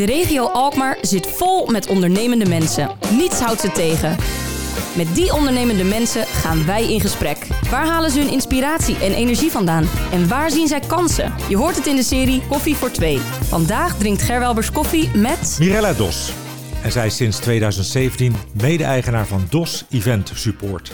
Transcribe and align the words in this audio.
De 0.00 0.06
regio 0.06 0.46
Alkmaar 0.46 0.98
zit 1.00 1.26
vol 1.26 1.66
met 1.66 1.86
ondernemende 1.86 2.48
mensen. 2.48 2.90
Niets 3.10 3.40
houdt 3.40 3.60
ze 3.60 3.72
tegen. 3.72 4.16
Met 4.96 5.14
die 5.14 5.32
ondernemende 5.32 5.84
mensen 5.84 6.26
gaan 6.26 6.66
wij 6.66 6.92
in 6.92 7.00
gesprek. 7.00 7.46
Waar 7.70 7.86
halen 7.86 8.10
ze 8.10 8.18
hun 8.18 8.32
inspiratie 8.32 8.96
en 8.96 9.12
energie 9.12 9.50
vandaan? 9.50 9.88
En 10.12 10.28
waar 10.28 10.50
zien 10.50 10.68
zij 10.68 10.80
kansen? 10.80 11.32
Je 11.48 11.56
hoort 11.56 11.76
het 11.76 11.86
in 11.86 11.96
de 11.96 12.02
serie 12.02 12.42
Koffie 12.48 12.74
voor 12.76 12.90
Twee. 12.90 13.18
Vandaag 13.42 13.98
drinkt 13.98 14.22
Gerwelbers 14.22 14.72
koffie 14.72 15.16
met... 15.16 15.56
Mirella 15.58 15.92
Dos. 15.92 16.32
En 16.82 16.92
zij 16.92 17.06
is 17.06 17.16
sinds 17.16 17.38
2017 17.38 18.34
mede-eigenaar 18.60 19.26
van 19.26 19.46
DOS 19.50 19.84
Event 19.90 20.32
Support. 20.34 20.92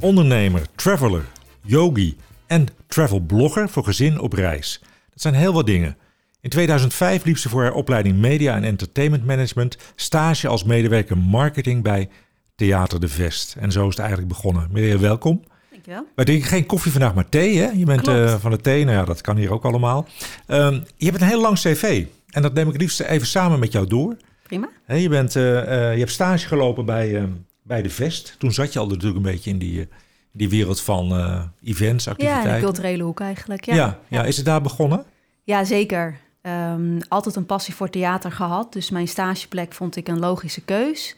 Ondernemer, 0.00 0.62
traveler, 0.74 1.24
yogi 1.62 2.16
en 2.46 2.66
travelblogger 2.86 3.68
voor 3.68 3.84
gezin 3.84 4.20
op 4.20 4.32
reis. 4.32 4.80
Dat 5.10 5.22
zijn 5.22 5.34
heel 5.34 5.52
wat 5.52 5.66
dingen. 5.66 5.96
In 6.42 6.50
2005 6.50 7.24
liep 7.24 7.38
ze 7.38 7.48
voor 7.48 7.62
haar 7.62 7.72
opleiding 7.72 8.18
Media 8.18 8.56
en 8.56 8.64
Entertainment 8.64 9.24
Management 9.24 9.76
stage 9.94 10.48
als 10.48 10.64
medewerker 10.64 11.18
marketing 11.18 11.82
bij 11.82 12.08
Theater 12.54 13.00
de 13.00 13.08
Vest. 13.08 13.56
En 13.58 13.72
zo 13.72 13.82
is 13.82 13.88
het 13.88 13.98
eigenlijk 13.98 14.28
begonnen. 14.28 14.68
Mirella, 14.70 14.98
welkom. 15.00 15.42
Dankjewel. 15.70 16.06
Wij 16.14 16.24
drinken 16.24 16.48
geen 16.48 16.66
koffie 16.66 16.92
vandaag, 16.92 17.14
maar 17.14 17.28
thee. 17.28 17.58
Hè? 17.58 17.70
Je 17.70 17.84
bent 17.84 18.08
eh, 18.08 18.34
van 18.38 18.50
de 18.50 18.56
thee, 18.60 18.84
nou 18.84 18.96
ja, 18.96 19.04
dat 19.04 19.20
kan 19.20 19.36
hier 19.36 19.52
ook 19.52 19.64
allemaal. 19.64 20.06
Ehm, 20.46 20.80
je 20.96 21.06
hebt 21.06 21.20
een 21.20 21.28
heel 21.28 21.40
lang 21.40 21.58
cv. 21.58 22.04
En 22.30 22.42
dat 22.42 22.54
neem 22.54 22.68
ik 22.68 22.80
liefst 22.80 23.00
even 23.00 23.26
samen 23.26 23.58
met 23.58 23.72
jou 23.72 23.86
door. 23.86 24.16
Prima. 24.42 24.68
Je, 24.86 25.08
bent, 25.08 25.36
eh, 25.36 25.60
eh, 25.60 25.92
je 25.92 25.98
hebt 25.98 26.10
stage 26.10 26.46
gelopen 26.46 26.84
bij, 26.84 27.28
bij 27.62 27.82
de 27.82 27.90
Vest. 27.90 28.34
Toen 28.38 28.52
zat 28.52 28.72
je 28.72 28.78
al 28.78 28.86
natuurlijk 28.86 29.16
een 29.16 29.32
beetje 29.32 29.50
in 29.50 29.58
die, 29.58 29.88
die 30.32 30.48
wereld 30.48 30.80
van 30.80 31.12
eh, 31.16 31.42
events, 31.62 32.04
Ja, 32.04 32.10
activiteiten. 32.10 32.54
de 32.54 32.60
culturele 32.60 33.02
hoek 33.02 33.20
eigenlijk. 33.20 33.64
Ja, 33.64 33.74
ja, 33.74 33.98
ja. 34.08 34.24
is 34.24 34.36
het 34.36 34.46
daar 34.46 34.62
begonnen? 34.62 35.04
Ja, 35.44 35.64
zeker. 35.64 36.16
Ehm, 36.42 37.00
altijd 37.08 37.36
een 37.36 37.46
passie 37.46 37.74
voor 37.74 37.90
theater 37.90 38.32
gehad. 38.32 38.72
Dus 38.72 38.90
mijn 38.90 39.08
stageplek 39.08 39.72
vond 39.72 39.96
ik 39.96 40.08
een 40.08 40.18
logische 40.18 40.60
keus. 40.60 41.16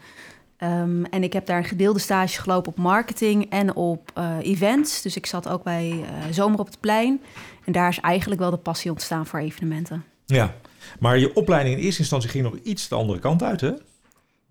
Ehm, 0.57 1.05
en 1.05 1.23
ik 1.23 1.33
heb 1.33 1.47
daar 1.47 1.59
een 1.59 1.65
gedeelde 1.65 1.99
stage 1.99 2.41
gelopen 2.41 2.73
op 2.73 2.79
marketing 2.79 3.51
en 3.51 3.75
op 3.75 4.11
eh, 4.15 4.37
events. 4.41 5.03
Dus 5.03 5.17
ik 5.17 5.27
zat 5.27 5.49
ook 5.49 5.63
bij 5.63 5.91
eh, 5.91 6.33
Zomer 6.33 6.59
op 6.59 6.67
het 6.67 6.81
Plein. 6.81 7.21
En 7.65 7.73
daar 7.73 7.89
is 7.89 8.01
eigenlijk 8.01 8.41
wel 8.41 8.51
de 8.51 8.57
passie 8.57 8.91
ontstaan 8.91 9.27
voor 9.27 9.39
evenementen. 9.39 10.05
Ja. 10.27 10.55
Maar 10.99 11.19
je 11.19 11.35
opleiding 11.35 11.77
in 11.77 11.85
eerste 11.85 12.01
instantie 12.01 12.31
ging 12.31 12.45
nog 12.45 12.57
iets 12.63 12.89
de 12.89 12.95
andere 12.95 13.19
kant 13.19 13.43
uit, 13.43 13.61
hè? 13.61 13.73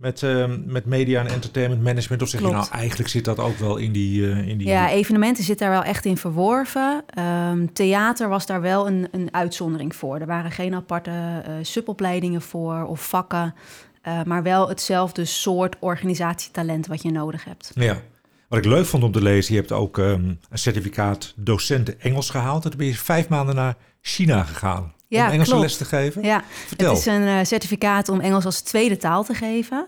Met, 0.03 0.23
eh, 0.23 0.45
met 0.65 0.85
media 0.85 1.19
en 1.19 1.27
entertainment 1.27 1.81
management. 1.83 2.21
Of 2.21 2.29
zeg 2.29 2.41
je 2.41 2.47
nou, 2.47 2.67
eigenlijk 2.71 3.09
zit 3.09 3.25
dat 3.25 3.39
ook 3.39 3.57
wel 3.57 3.77
in 3.77 3.91
die... 3.91 4.31
eh, 4.31 4.47
in 4.47 4.57
die 4.57 4.67
Ja, 4.67 4.89
evenementen 4.89 5.43
zit 5.43 5.59
daar 5.59 5.69
wel 5.69 5.83
echt 5.83 6.05
in 6.05 6.17
verworven. 6.17 7.03
Ehm, 7.07 7.65
theater 7.73 8.29
was 8.29 8.45
daar 8.45 8.61
wel 8.61 8.87
een, 8.87 9.07
een 9.11 9.27
uitzondering 9.31 9.95
voor. 9.95 10.19
Er 10.19 10.25
waren 10.25 10.51
geen 10.51 10.73
aparte 10.73 11.11
eh, 11.11 11.53
subopleidingen 11.61 12.41
voor 12.41 12.83
of 12.85 13.07
vakken. 13.07 13.53
eh, 14.01 14.23
maar 14.23 14.43
wel 14.43 14.69
hetzelfde 14.69 15.25
soort 15.25 15.75
organisatietalent 15.79 16.87
wat 16.87 17.01
je 17.01 17.11
nodig 17.11 17.43
hebt. 17.45 17.71
Ja. 17.75 18.01
Wat 18.47 18.59
ik 18.59 18.65
leuk 18.65 18.85
vond 18.85 19.03
om 19.03 19.11
te 19.11 19.21
lezen, 19.21 19.53
je 19.53 19.59
hebt 19.59 19.71
ook 19.71 19.97
ehm, 19.97 20.09
een 20.09 20.39
certificaat 20.53 21.33
docenten 21.35 22.01
Engels 22.01 22.29
gehaald. 22.29 22.63
En 22.63 22.69
toen 22.69 22.79
ben 22.79 22.87
je 22.87 22.95
vijf 22.95 23.27
maanden 23.29 23.55
naar 23.55 23.75
China 24.01 24.43
gegaan 24.43 24.93
Ja, 25.13 25.25
om 25.25 25.31
Engelse 25.31 25.51
klopt. 25.51 25.65
les 25.65 25.77
te 25.77 25.85
geven. 25.85 26.23
Ja, 26.23 26.43
Vertel. 26.65 26.89
het 26.89 26.97
is 26.97 27.05
een 27.05 27.27
eh, 27.27 27.43
certificaat 27.43 28.09
om 28.09 28.19
Engels 28.19 28.45
als 28.45 28.61
tweede 28.61 28.97
taal 28.97 29.23
te 29.23 29.33
geven. 29.33 29.87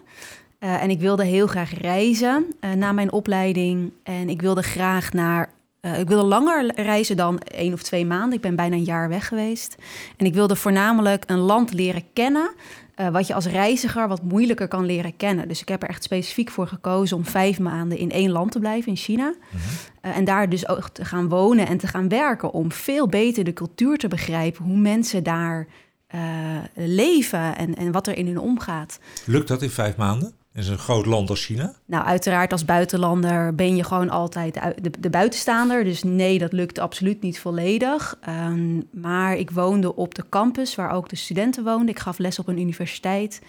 Eh, 0.60 0.84
en 0.84 0.90
ik 0.90 1.00
wilde 1.00 1.26
heel 1.26 1.48
graag 1.48 1.82
reizen 1.82 2.46
eh, 2.60 2.72
na 2.72 2.92
mijn 2.92 3.12
opleiding. 3.12 3.92
En 4.04 4.30
ik 4.30 4.42
wilde 4.42 4.64
graag 4.64 5.14
naar. 5.14 5.54
ik 5.98 6.08
wilde 6.08 6.26
langer 6.28 6.72
reizen 6.76 7.18
dan 7.18 7.40
één 7.40 7.74
of 7.74 7.82
twee 7.82 8.06
maanden. 8.06 8.34
Ik 8.34 8.42
ben 8.42 8.56
bijna 8.56 8.76
een 8.76 8.84
jaar 8.84 9.10
weg 9.10 9.28
geweest. 9.28 9.76
En 10.18 10.26
ik 10.26 10.34
wilde 10.34 10.56
voornamelijk 10.56 11.24
een 11.28 11.40
land 11.40 11.74
leren 11.74 12.04
kennen. 12.14 12.50
Eh, 12.96 13.10
wat 13.10 13.28
je 13.28 13.34
als 13.34 13.46
reiziger 13.46 14.08
wat 14.08 14.24
moeilijker 14.24 14.68
kan 14.68 14.86
leren 14.86 15.18
kennen. 15.18 15.48
Dus 15.48 15.62
ik 15.62 15.68
heb 15.68 15.84
er 15.84 15.90
echt 15.90 16.04
specifiek 16.04 16.50
voor 16.50 16.68
gekozen 16.68 17.18
om 17.18 17.26
vijf 17.26 17.60
maanden 17.60 17.98
in 17.98 18.12
één 18.12 18.32
land 18.32 18.52
te 18.52 18.60
blijven, 18.60 18.92
in 18.92 18.98
China. 18.98 19.34
Mhm. 19.50 19.62
Eh, 20.02 20.18
en 20.18 20.26
daar 20.26 20.50
dus 20.50 20.68
ook 20.68 20.90
te 20.90 21.06
gaan 21.06 21.30
wonen 21.30 21.68
en 21.68 21.78
te 21.78 21.88
gaan 21.88 22.10
werken. 22.10 22.52
Om 22.52 22.72
veel 22.72 23.08
beter 23.08 23.44
de 23.44 23.54
cultuur 23.54 23.98
te 23.98 24.08
begrijpen. 24.08 24.66
Hoe 24.66 24.78
mensen 24.78 25.24
daar 25.24 25.68
eh, 26.08 26.22
leven 26.76 27.58
en, 27.58 27.76
en 27.76 27.92
wat 27.92 28.08
er 28.08 28.18
in 28.18 28.28
hun 28.28 28.40
omgaat. 28.40 29.00
Lukt 29.26 29.48
dat 29.48 29.62
in 29.62 29.70
vijf 29.70 29.98
maanden? 29.98 30.34
In 30.56 30.64
zo'n 30.64 30.78
groot 30.78 31.06
land 31.06 31.30
als 31.30 31.46
China? 31.46 31.74
Nou, 31.86 32.06
uiteraard 32.06 32.52
als 32.52 32.66
buitenlander 32.66 33.56
ben 33.56 33.76
je 33.76 33.84
gewoon 33.84 34.10
altijd 34.10 34.54
de, 34.54 34.76
de, 34.82 34.92
de 35.00 35.10
buitenstaander. 35.10 35.84
Dus 35.84 36.04
nee, 36.04 36.40
dat 36.40 36.52
lukt 36.52 36.80
absoluut 36.80 37.22
niet 37.22 37.40
volledig. 37.40 38.18
Ehm, 38.22 38.82
maar 38.92 39.38
ik 39.38 39.52
woonde 39.52 39.96
op 39.96 40.16
de 40.16 40.26
campus 40.30 40.76
waar 40.76 40.92
ook 40.92 41.10
de 41.10 41.16
studenten 41.16 41.64
woonden. 41.64 41.90
Ik 41.90 42.00
gaf 42.00 42.18
les 42.18 42.40
op 42.40 42.48
een 42.48 42.60
universiteit. 42.60 43.42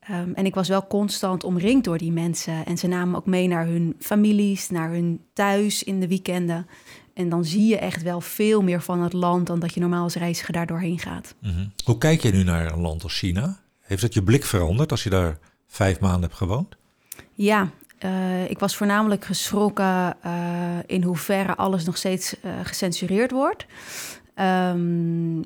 Ehm, 0.00 0.32
en 0.34 0.46
ik 0.46 0.54
was 0.54 0.68
wel 0.68 0.86
constant 0.86 1.44
omringd 1.44 1.84
door 1.84 1.98
die 1.98 2.12
mensen. 2.12 2.66
En 2.66 2.78
ze 2.78 2.86
namen 2.86 3.10
me 3.10 3.16
ook 3.16 3.26
mee 3.26 3.48
naar 3.48 3.66
hun 3.66 3.94
families, 3.98 4.70
naar 4.70 4.90
hun 4.90 5.20
thuis 5.32 5.82
in 5.82 6.00
de 6.00 6.08
weekenden. 6.08 6.66
En 7.14 7.28
dan 7.28 7.44
zie 7.44 7.66
je 7.66 7.78
echt 7.78 8.02
wel 8.02 8.20
veel 8.20 8.62
meer 8.62 8.82
van 8.82 9.02
het 9.02 9.12
land 9.12 9.46
dan 9.46 9.58
dat 9.58 9.74
je 9.74 9.80
normaal 9.80 10.02
als 10.02 10.14
reiziger 10.14 10.52
daar 10.52 10.66
doorheen 10.66 10.98
gaat. 10.98 11.34
Mhm. 11.40 11.66
Hoe 11.84 11.98
kijk 11.98 12.22
je 12.22 12.32
nu 12.32 12.42
naar 12.42 12.72
een 12.72 12.80
land 12.80 13.02
als 13.02 13.18
China? 13.18 13.58
Heeft 13.80 14.02
dat 14.02 14.14
je 14.14 14.22
blik 14.22 14.44
veranderd 14.44 14.90
als 14.90 15.02
je 15.02 15.10
daar 15.10 15.38
vijf 15.74 16.00
maanden 16.00 16.22
hebt 16.22 16.34
gewoond? 16.34 16.76
Ja, 17.34 17.70
eh, 17.98 18.50
ik 18.50 18.58
was 18.58 18.76
voornamelijk 18.76 19.24
geschrokken 19.24 20.16
eh, 20.22 20.78
in 20.86 21.02
hoeverre 21.02 21.56
alles 21.56 21.84
nog 21.84 21.96
steeds 21.96 22.40
eh, 22.40 22.52
gecensureerd 22.62 23.30
wordt. 23.30 23.66
Ehm, 24.34 25.40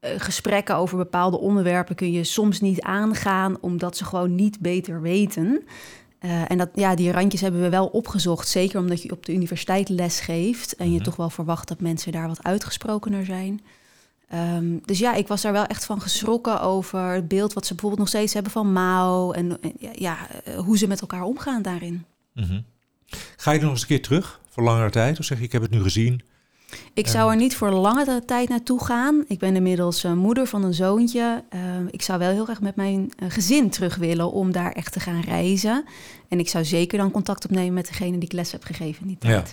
eh, 0.00 0.10
gesprekken 0.18 0.76
over 0.76 0.96
bepaalde 0.96 1.38
onderwerpen 1.38 1.94
kun 1.94 2.12
je 2.12 2.24
soms 2.24 2.60
niet 2.60 2.80
aangaan, 2.80 3.56
omdat 3.60 3.96
ze 3.96 4.04
gewoon 4.04 4.34
niet 4.34 4.60
beter 4.60 5.00
weten. 5.00 5.62
En 6.48 6.58
dat, 6.58 6.68
ja, 6.74 6.94
die 6.94 7.12
randjes 7.12 7.40
hebben 7.40 7.60
we 7.60 7.68
wel 7.68 7.86
opgezocht. 7.86 8.48
Zeker 8.48 8.80
omdat 8.80 9.02
je 9.02 9.12
op 9.12 9.26
de 9.26 9.32
universiteit 9.32 9.88
les 9.88 10.20
geeft. 10.20 10.76
En 10.76 10.88
je 10.90 10.94
Mhm. 10.94 11.04
toch 11.04 11.16
wel 11.16 11.30
verwacht 11.30 11.68
dat 11.68 11.80
mensen 11.80 12.12
daar 12.12 12.26
wat 12.28 12.42
uitgesprokener 12.42 13.24
zijn. 13.24 13.60
Ehm, 14.28 14.78
dus 14.84 14.98
ja, 14.98 15.14
ik 15.14 15.28
was 15.28 15.42
daar 15.42 15.52
wel 15.52 15.66
echt 15.66 15.84
van 15.84 16.00
geschrokken 16.00 16.60
over 16.60 17.00
het 17.00 17.28
beeld 17.28 17.52
wat 17.52 17.66
ze 17.66 17.72
bijvoorbeeld 17.72 18.00
nog 18.00 18.08
steeds 18.08 18.34
hebben 18.34 18.52
van 18.52 18.72
Mao. 18.72 19.32
En 19.32 19.62
en 19.62 19.72
ja, 19.92 20.16
eh, 20.44 20.58
hoe 20.58 20.78
ze 20.78 20.86
met 20.86 21.00
elkaar 21.00 21.22
omgaan 21.22 21.62
daarin. 21.62 22.04
Mhm. 22.32 22.60
Ga 23.36 23.52
je 23.52 23.60
nog 23.60 23.70
eens 23.70 23.80
een 23.80 23.86
keer 23.86 24.02
terug 24.02 24.40
voor 24.48 24.62
langere 24.62 24.90
tijd? 24.90 25.18
Of 25.18 25.24
zeg 25.24 25.38
je, 25.38 25.44
ik 25.44 25.52
heb 25.52 25.62
het 25.62 25.70
nu 25.70 25.82
gezien? 25.82 26.22
Ik 26.94 27.06
zou 27.06 27.30
er 27.30 27.36
niet 27.36 27.56
voor 27.56 27.70
langere 27.70 28.24
tijd 28.24 28.48
naartoe 28.48 28.84
gaan. 28.84 29.24
Ik 29.26 29.38
ben 29.38 29.56
inmiddels 29.56 30.04
eh, 30.04 30.12
moeder 30.12 30.46
van 30.46 30.64
een 30.64 30.74
zoontje. 30.74 31.44
Ehm, 31.48 31.86
ik 31.90 32.02
zou 32.02 32.18
wel 32.18 32.30
heel 32.30 32.44
graag 32.44 32.60
met 32.60 32.76
mijn 32.76 33.12
eh, 33.16 33.30
gezin 33.30 33.70
terug 33.70 33.96
willen 33.96 34.32
om 34.32 34.52
daar 34.52 34.72
echt 34.72 34.92
te 34.92 35.00
gaan 35.00 35.20
reizen. 35.20 35.84
En 36.28 36.38
ik 36.38 36.48
zou 36.48 36.64
zeker 36.64 36.98
dan 36.98 37.10
contact 37.10 37.44
opnemen 37.44 37.74
met 37.74 37.86
degene 37.86 38.12
die 38.12 38.28
ik 38.28 38.32
les 38.32 38.52
heb 38.52 38.64
gegeven 38.64 39.02
in 39.02 39.16
die 39.20 39.30
Ja. 39.30 39.44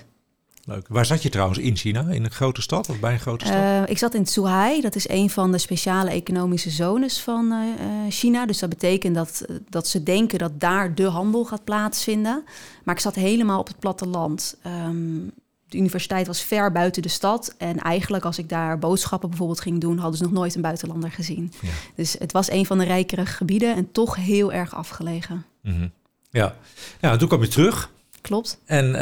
Leuk. 0.67 0.87
Waar 0.87 1.05
zat 1.05 1.23
je 1.23 1.29
trouwens 1.29 1.59
in 1.59 1.75
China? 1.75 2.07
In 2.09 2.23
een 2.23 2.31
grote 2.31 2.61
stad 2.61 2.89
of 2.89 2.99
bij 2.99 3.13
een 3.13 3.19
grote 3.19 3.45
stad? 3.45 3.57
Eh, 3.57 3.81
ik 3.85 3.97
zat 3.97 4.13
in 4.13 4.27
Zhuhai, 4.27 4.81
dat 4.81 4.95
is 4.95 5.09
een 5.09 5.29
van 5.29 5.51
de 5.51 5.57
speciale 5.57 6.09
economische 6.09 6.69
zones 6.69 7.19
van 7.19 7.51
eh, 7.51 7.85
eh, 7.85 8.11
China. 8.11 8.45
Dus 8.45 8.59
dat 8.59 8.69
betekent 8.69 9.15
dat, 9.15 9.45
dat 9.69 9.87
ze 9.87 10.03
denken 10.03 10.39
dat 10.39 10.59
daar 10.59 10.95
de 10.95 11.03
handel 11.03 11.45
gaat 11.45 11.63
plaatsvinden. 11.63 12.43
Maar 12.83 12.95
ik 12.95 13.01
zat 13.01 13.15
helemaal 13.15 13.59
op 13.59 13.67
het 13.67 13.79
platteland. 13.79 14.57
Ehm 14.61 15.29
de 15.69 15.77
universiteit 15.77 16.27
was 16.27 16.41
ver 16.41 16.71
buiten 16.71 17.01
de 17.01 17.09
stad. 17.09 17.55
En 17.57 17.79
eigenlijk 17.79 18.25
als 18.25 18.37
ik 18.37 18.49
daar 18.49 18.79
boodschappen 18.79 19.29
bijvoorbeeld 19.29 19.61
ging 19.61 19.81
doen... 19.81 19.97
hadden 19.97 20.17
ze 20.17 20.23
nog 20.23 20.31
nooit 20.31 20.55
een 20.55 20.61
buitenlander 20.61 21.11
gezien. 21.11 21.51
Ja. 21.61 21.69
Dus 21.95 22.15
het 22.19 22.31
was 22.31 22.51
een 22.51 22.65
van 22.65 22.77
de 22.77 22.83
rijkere 22.83 23.25
gebieden 23.25 23.75
en 23.75 23.91
toch 23.91 24.15
heel 24.15 24.53
erg 24.53 24.75
afgelegen. 24.75 25.45
Mhm. 25.61 25.87
Ja. 26.29 26.55
ja, 27.01 27.17
toen 27.17 27.27
kwam 27.27 27.41
je 27.41 27.47
terug. 27.47 27.91
Klopt. 28.21 28.59
En 28.65 28.95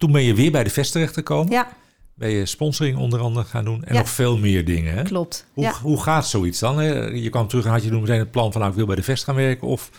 toen 0.00 0.12
ben 0.12 0.22
je 0.22 0.34
weer 0.34 0.50
bij 0.50 0.64
de 0.64 0.70
Vest 0.70 0.92
terechtgekomen. 0.92 1.52
Ja, 1.52 1.68
Ben 2.14 2.30
je 2.30 2.46
sponsoring 2.46 2.98
onder 2.98 3.20
andere 3.20 3.46
gaan 3.46 3.64
doen. 3.64 3.84
En 3.84 3.94
Ja. 3.94 3.98
nog 4.00 4.08
veel 4.10 4.38
meer 4.38 4.64
dingen. 4.64 4.94
Hè? 4.94 5.02
klopt. 5.02 5.46
Hoe, 5.52 5.64
Ja. 5.64 5.72
hoe 5.82 6.02
gaat 6.02 6.26
zoiets 6.28 6.58
dan? 6.58 6.78
hè? 6.78 7.04
Je 7.06 7.28
kwam 7.30 7.48
terug 7.48 7.64
en 7.64 7.70
had 7.70 7.82
je 7.84 7.90
toen 7.90 8.00
meteen 8.00 8.18
het 8.18 8.30
plan 8.30 8.52
van... 8.52 8.60
nou, 8.60 8.72
ik 8.72 8.78
wil 8.78 8.86
bij 8.86 8.96
de 8.96 9.02
Vest 9.02 9.24
gaan 9.24 9.34
werken. 9.34 9.66
Of 9.68 9.90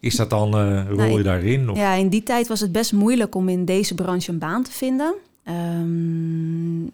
is 0.00 0.16
dat 0.16 0.30
dan, 0.30 0.54
eh, 0.56 0.86
rol 0.88 0.96
Nee. 0.96 1.16
je 1.16 1.22
daarin? 1.22 1.70
Of? 1.70 1.76
Ja, 1.76 1.92
in 1.94 2.08
die 2.08 2.22
tijd 2.22 2.48
was 2.48 2.60
het 2.60 2.72
best 2.72 2.92
moeilijk 2.92 3.34
om 3.34 3.48
in 3.48 3.64
deze 3.64 3.94
branche 3.94 4.30
een 4.32 4.38
baan 4.38 4.62
te 4.62 4.72
vinden. 4.72 5.14
Ehm, 5.44 6.86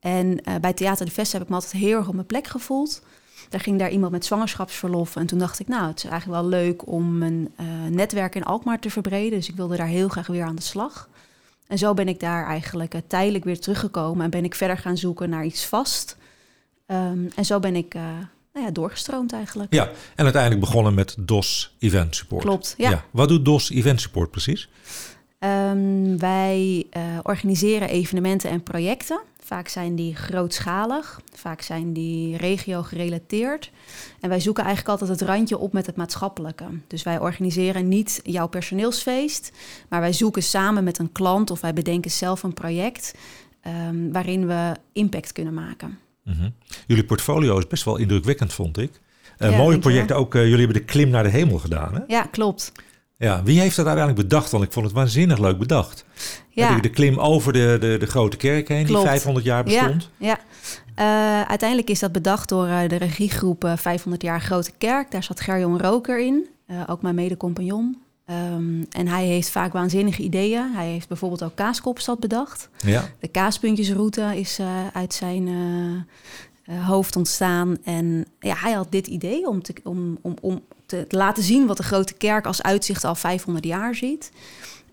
en 0.00 0.44
eh, 0.44 0.54
bij 0.60 0.72
Theater 0.72 1.06
de 1.06 1.12
Vest 1.12 1.32
heb 1.32 1.42
ik 1.42 1.48
me 1.48 1.54
altijd 1.54 1.72
heel 1.72 1.96
erg 1.98 2.08
op 2.08 2.14
mijn 2.14 2.26
plek 2.26 2.46
gevoeld. 2.46 3.02
Daar 3.48 3.60
ging 3.60 3.78
daar 3.78 3.90
iemand 3.90 4.12
met 4.12 4.24
zwangerschapsverlof. 4.24 5.16
En 5.16 5.26
toen 5.26 5.38
dacht 5.38 5.58
ik, 5.60 5.68
nou, 5.68 5.88
het 5.88 6.04
is 6.04 6.10
eigenlijk 6.10 6.40
wel 6.40 6.50
leuk 6.50 6.86
om 6.86 7.18
mijn 7.18 7.48
eh, 7.56 7.66
netwerk 7.90 8.34
in 8.34 8.44
Alkmaar 8.44 8.78
te 8.78 8.90
verbreden. 8.90 9.38
Dus 9.38 9.48
ik 9.48 9.56
wilde 9.56 9.76
daar 9.76 9.86
heel 9.86 10.08
graag 10.08 10.26
weer 10.26 10.44
aan 10.44 10.54
de 10.56 10.62
slag. 10.62 11.08
En 11.72 11.78
zo 11.78 11.94
ben 11.94 12.08
ik 12.08 12.20
daar 12.20 12.46
eigenlijk 12.46 12.94
eh, 12.94 13.00
tijdelijk 13.06 13.44
weer 13.44 13.60
teruggekomen. 13.60 14.24
En 14.24 14.30
ben 14.30 14.44
ik 14.44 14.54
verder 14.54 14.78
gaan 14.78 14.96
zoeken 14.96 15.30
naar 15.30 15.44
iets 15.44 15.64
vast. 15.64 16.16
Ehm, 16.86 17.18
en 17.34 17.44
zo 17.44 17.60
ben 17.60 17.76
ik 17.76 17.94
eh, 17.94 18.02
nou 18.52 18.66
ja, 18.66 18.70
doorgestroomd 18.70 19.32
eigenlijk. 19.32 19.74
Ja, 19.74 19.90
en 20.14 20.24
uiteindelijk 20.24 20.60
begonnen 20.60 20.94
met 20.94 21.14
DOS 21.18 21.76
Event 21.78 22.16
Support. 22.16 22.42
Klopt, 22.42 22.74
ja. 22.76 23.04
Wat 23.10 23.28
doet 23.28 23.44
DOS 23.44 23.70
Event 23.70 24.00
Support 24.00 24.30
precies? 24.30 24.68
Ehm, 25.42 26.16
wij 26.18 26.86
uh, 26.96 27.02
organiseren 27.22 27.88
evenementen 27.88 28.50
en 28.50 28.62
projecten. 28.62 29.20
Vaak 29.38 29.68
zijn 29.68 29.94
die 29.94 30.14
grootschalig, 30.14 31.20
vaak 31.34 31.62
zijn 31.62 31.92
die 31.92 32.36
regio 32.36 32.82
gerelateerd. 32.82 33.70
En 34.20 34.28
wij 34.28 34.40
zoeken 34.40 34.64
eigenlijk 34.64 35.00
altijd 35.00 35.20
het 35.20 35.28
randje 35.28 35.58
op 35.58 35.72
met 35.72 35.86
het 35.86 35.96
maatschappelijke. 35.96 36.64
Dus 36.86 37.02
wij 37.02 37.18
organiseren 37.18 37.88
niet 37.88 38.20
jouw 38.22 38.46
personeelsfeest, 38.46 39.52
maar 39.88 40.00
wij 40.00 40.12
zoeken 40.12 40.42
samen 40.42 40.84
met 40.84 40.98
een 40.98 41.12
klant 41.12 41.50
of 41.50 41.60
wij 41.60 41.72
bedenken 41.72 42.10
zelf 42.10 42.42
een 42.42 42.54
project 42.54 43.14
um, 43.88 44.12
waarin 44.12 44.46
we 44.46 44.72
impact 44.92 45.32
kunnen 45.32 45.54
maken. 45.54 45.98
Mm 46.24 46.32
-hmm. 46.32 46.54
Jullie 46.86 47.04
portfolio 47.04 47.58
is 47.58 47.66
best 47.66 47.84
wel 47.84 47.96
indrukwekkend, 47.96 48.52
vond 48.52 48.78
ik. 48.78 49.00
Uh, 49.38 49.50
ja, 49.50 49.56
mooie 49.56 49.78
projecten 49.78 50.16
ook. 50.16 50.34
Uh, 50.34 50.42
jullie 50.42 50.64
hebben 50.64 50.76
de 50.76 50.84
klim 50.84 51.08
naar 51.08 51.22
de 51.22 51.28
hemel 51.28 51.58
gedaan. 51.58 51.94
Hè? 51.94 52.00
Ja, 52.06 52.22
klopt. 52.22 52.72
Ja, 53.22 53.42
wie 53.42 53.60
heeft 53.60 53.76
dat 53.76 53.86
uiteindelijk 53.86 54.28
bedacht? 54.28 54.50
Want 54.50 54.64
ik 54.64 54.72
vond 54.72 54.86
het 54.86 54.94
waanzinnig 54.94 55.38
leuk 55.38 55.58
bedacht. 55.58 56.04
Ja. 56.48 56.80
De 56.80 56.90
klim 56.90 57.18
over 57.18 57.52
de, 57.52 57.76
de, 57.80 57.96
de 57.98 58.06
grote 58.06 58.36
kerk 58.36 58.68
heen, 58.68 58.84
Klopt. 58.84 59.00
die 59.00 59.10
500 59.10 59.44
jaar 59.44 59.64
bestond. 59.64 60.10
Ja, 60.16 60.38
ja. 60.96 61.42
Uh, 61.42 61.48
uiteindelijk 61.48 61.90
is 61.90 61.98
dat 61.98 62.12
bedacht 62.12 62.48
door 62.48 62.66
uh, 62.66 62.88
de 62.88 62.96
regiegroep 62.96 63.64
uh, 63.64 63.76
500 63.76 64.22
jaar 64.22 64.40
Grote 64.40 64.70
Kerk. 64.78 65.10
Daar 65.10 65.22
zat 65.22 65.40
Gerjon 65.40 65.80
Roker 65.80 66.20
in, 66.20 66.46
ook 66.86 67.02
mijn 67.02 67.14
mede-compagnon. 67.14 67.96
Um, 68.30 68.86
en 68.90 69.06
hij 69.06 69.24
heeft 69.24 69.50
vaak 69.50 69.72
waanzinnige 69.72 70.22
ideeën. 70.22 70.72
Hij 70.74 70.86
heeft 70.86 71.08
bijvoorbeeld 71.08 71.42
ook 71.42 71.56
Kaaskopstad 71.56 72.20
bedacht. 72.20 72.68
Ja. 72.86 73.04
De 73.20 73.28
kaaspuntjesroute 73.28 74.32
is 74.34 74.60
uit 74.92 75.14
zijn 75.14 75.48
hoofd 76.64 77.16
ontstaan. 77.16 77.76
En 77.84 78.26
ja, 78.40 78.54
hij 78.56 78.72
had 78.72 78.90
dit 78.90 79.06
idee 79.06 79.48
om, 79.48 79.62
te, 79.62 79.74
om, 79.82 80.18
om, 80.20 80.34
om 80.40 80.62
te 80.86 81.04
laten 81.08 81.42
zien 81.42 81.66
wat 81.66 81.76
de 81.76 81.82
grote 81.82 82.14
kerk 82.14 82.46
als 82.46 82.62
uitzicht 82.62 83.04
al 83.04 83.14
500 83.14 83.64
jaar 83.64 83.94
ziet. 83.94 84.32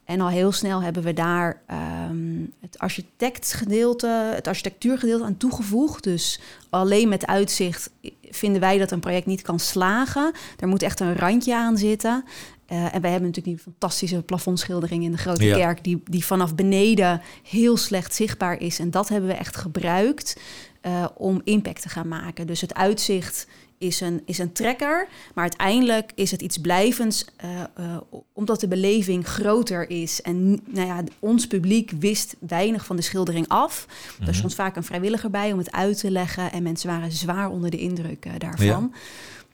En 0.09 0.21
al 0.21 0.29
heel 0.29 0.51
snel 0.51 0.81
hebben 0.81 1.03
we 1.03 1.13
daar 1.13 1.61
um, 2.09 2.53
het 2.59 2.79
architectgedeelte, 2.79 4.31
het 4.35 4.47
architectuurgedeelte 4.47 5.23
aan 5.23 5.37
toegevoegd. 5.37 6.03
Dus 6.03 6.39
alleen 6.69 7.09
met 7.09 7.25
uitzicht 7.25 7.89
vinden 8.29 8.61
wij 8.61 8.77
dat 8.77 8.91
een 8.91 8.99
project 8.99 9.25
niet 9.25 9.41
kan 9.41 9.59
slagen. 9.59 10.31
Er 10.59 10.67
moet 10.67 10.83
echt 10.83 10.99
een 10.99 11.15
randje 11.15 11.55
aan 11.55 11.77
zitten. 11.77 12.23
Uh, 12.71 12.95
en 12.95 13.01
wij 13.01 13.11
hebben 13.11 13.29
natuurlijk 13.29 13.57
die 13.57 13.73
fantastische 13.73 14.21
plafondschildering 14.21 15.03
in 15.03 15.11
de 15.11 15.17
Grote 15.17 15.45
Kerk, 15.45 15.83
die, 15.83 16.01
die 16.03 16.25
vanaf 16.25 16.55
beneden 16.55 17.21
heel 17.43 17.77
slecht 17.77 18.15
zichtbaar 18.15 18.61
is. 18.61 18.79
En 18.79 18.91
dat 18.91 19.09
hebben 19.09 19.29
we 19.29 19.35
echt 19.35 19.57
gebruikt 19.57 20.35
uh, 20.81 21.05
om 21.13 21.41
impact 21.43 21.81
te 21.81 21.89
gaan 21.89 22.07
maken. 22.07 22.47
Dus 22.47 22.61
het 22.61 22.73
uitzicht 22.73 23.47
is 23.77 24.01
een, 24.01 24.21
is 24.25 24.37
een 24.37 24.51
trekker, 24.51 25.07
maar 25.33 25.43
uiteindelijk 25.43 26.11
is 26.15 26.31
het 26.31 26.41
iets 26.41 26.57
blijvends, 26.57 27.25
uh, 27.43 27.49
uh, 27.79 27.97
omdat 28.33 28.59
de 28.59 28.67
beleving 28.67 29.27
groter 29.27 29.89
is. 29.89 30.21
En 30.21 30.49
nou 30.65 30.87
ja, 30.87 31.03
ons 31.19 31.47
publiek 31.47 31.91
wist 31.99 32.35
weinig 32.39 32.85
van 32.85 32.95
de 32.95 33.01
schildering 33.01 33.47
af. 33.47 33.87
Mm 34.19 34.27
Er 34.27 34.35
stond 34.35 34.55
vaak 34.55 34.75
een 34.75 34.83
vrijwilliger 34.83 35.29
bij 35.29 35.51
om 35.51 35.57
het 35.57 35.71
uit 35.71 35.99
te 35.99 36.11
leggen 36.11 36.51
en 36.51 36.63
mensen 36.63 36.89
waren 36.89 37.11
zwaar 37.11 37.49
onder 37.49 37.69
de 37.69 37.77
indruk 37.77 38.39
daarvan. 38.39 38.93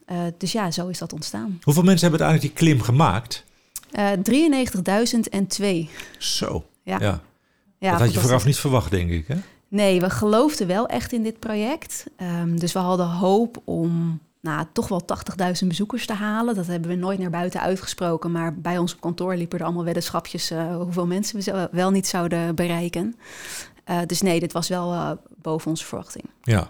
Ja. 0.08 0.32
dus 0.38 0.52
ja, 0.52 0.72
zo 0.72 0.88
is 0.88 0.98
dat 0.98 1.14
ontstaan. 1.14 1.60
Hoeveel 1.62 1.84
mensen 1.84 2.10
hebben 2.10 2.28
uiteindelijk 2.28 2.60
die 2.60 2.68
klim 2.68 2.82
gemaakt? 2.82 3.44
93.002. 3.96 5.90
Zo, 6.18 6.66
ja. 6.84 6.98
ja. 7.00 7.22
ja 7.78 7.92
dat 7.92 8.00
had 8.00 8.14
je 8.14 8.20
vooraf 8.20 8.46
niet 8.46 8.58
verwacht, 8.58 8.92
denk 8.92 9.12
ik, 9.12 9.28
hè? 9.28 9.38
Nee, 9.68 10.00
we 10.00 10.10
geloofden 10.10 10.68
wel 10.68 10.88
echt 10.88 11.12
in 11.12 11.24
dit 11.24 11.40
project. 11.40 12.06
Um, 12.42 12.60
dus 12.60 12.74
we 12.74 12.80
hadden 12.80 13.10
hoop 13.10 13.62
om 13.64 14.20
nou, 14.42 14.66
toch 14.74 14.88
wel 14.88 15.02
80.000 15.62 15.68
bezoekers 15.68 16.06
te 16.06 16.14
halen. 16.14 16.56
Dat 16.56 16.68
hebben 16.68 16.90
we 16.90 16.96
nooit 16.96 17.20
naar 17.20 17.30
buiten 17.30 17.62
uitgesproken. 17.62 18.32
Maar 18.32 18.54
bij 18.54 18.78
ons 18.78 18.94
op 18.94 19.02
kantoor 19.02 19.36
liepen 19.36 19.60
er 19.60 19.66
allemaal 19.66 19.84
weddenschapjes 19.84 20.52
uh, 20.52 20.76
hoeveel 20.76 21.08
mensen 21.08 21.54
we 21.54 21.70
wel 21.72 21.92
niet 21.92 22.08
zouden 22.08 22.56
bereiken. 22.56 23.16
Uh, 23.90 24.00
dus 24.06 24.22
nee, 24.22 24.40
dit 24.40 24.54
was 24.54 24.68
wel 24.68 24.94
uh, 24.94 25.12
boven 25.42 25.70
onze 25.70 25.86
verwachting. 25.86 26.26
Ja, 26.42 26.70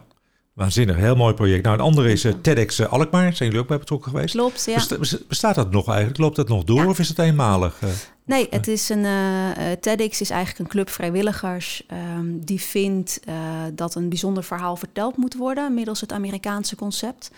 waanzinnig. 0.56 0.96
Heel 0.96 1.16
mooi 1.16 1.34
project. 1.34 1.64
Nou, 1.64 1.76
een 1.78 1.84
andere 1.84 2.12
is 2.12 2.26
TEDx 2.42 2.88
Alkmaar. 2.88 3.36
Zijn 3.36 3.50
jullie 3.50 3.60
ook 3.60 3.68
bij 3.68 3.78
betrokken 3.78 4.12
geweest? 4.12 4.34
Klopt, 4.34 4.66
ja. 4.66 4.86
bestaat 5.28 5.56
dat 5.56 5.72
nog 5.72 5.88
eigenlijk? 5.88 6.18
Loopt 6.18 6.36
dat 6.36 6.48
nog 6.48 6.64
door 6.64 6.82
ja. 6.82 6.88
of 6.88 7.00
is 7.00 7.10
het 7.10 7.20
eenmalig? 7.20 7.80
Nee, 8.26 8.48
het 8.50 8.68
is 8.68 8.90
een, 8.90 9.06
TEDx 9.80 10.22
is 10.22 10.30
eigenlijk 10.30 10.60
een 10.60 10.68
club 10.68 10.90
vrijwilligers 10.90 11.84
um, 12.18 12.46
die 12.46 12.62
vindt 12.62 13.20
dat 13.74 13.96
een 13.96 14.10
bijzonder 14.10 14.44
verhaal 14.44 14.76
verteld 14.76 15.18
moet 15.18 15.36
worden 15.36 15.74
middels 15.74 16.02
het 16.02 16.12
Amerikaanse 16.12 16.76
concept. 16.76 17.32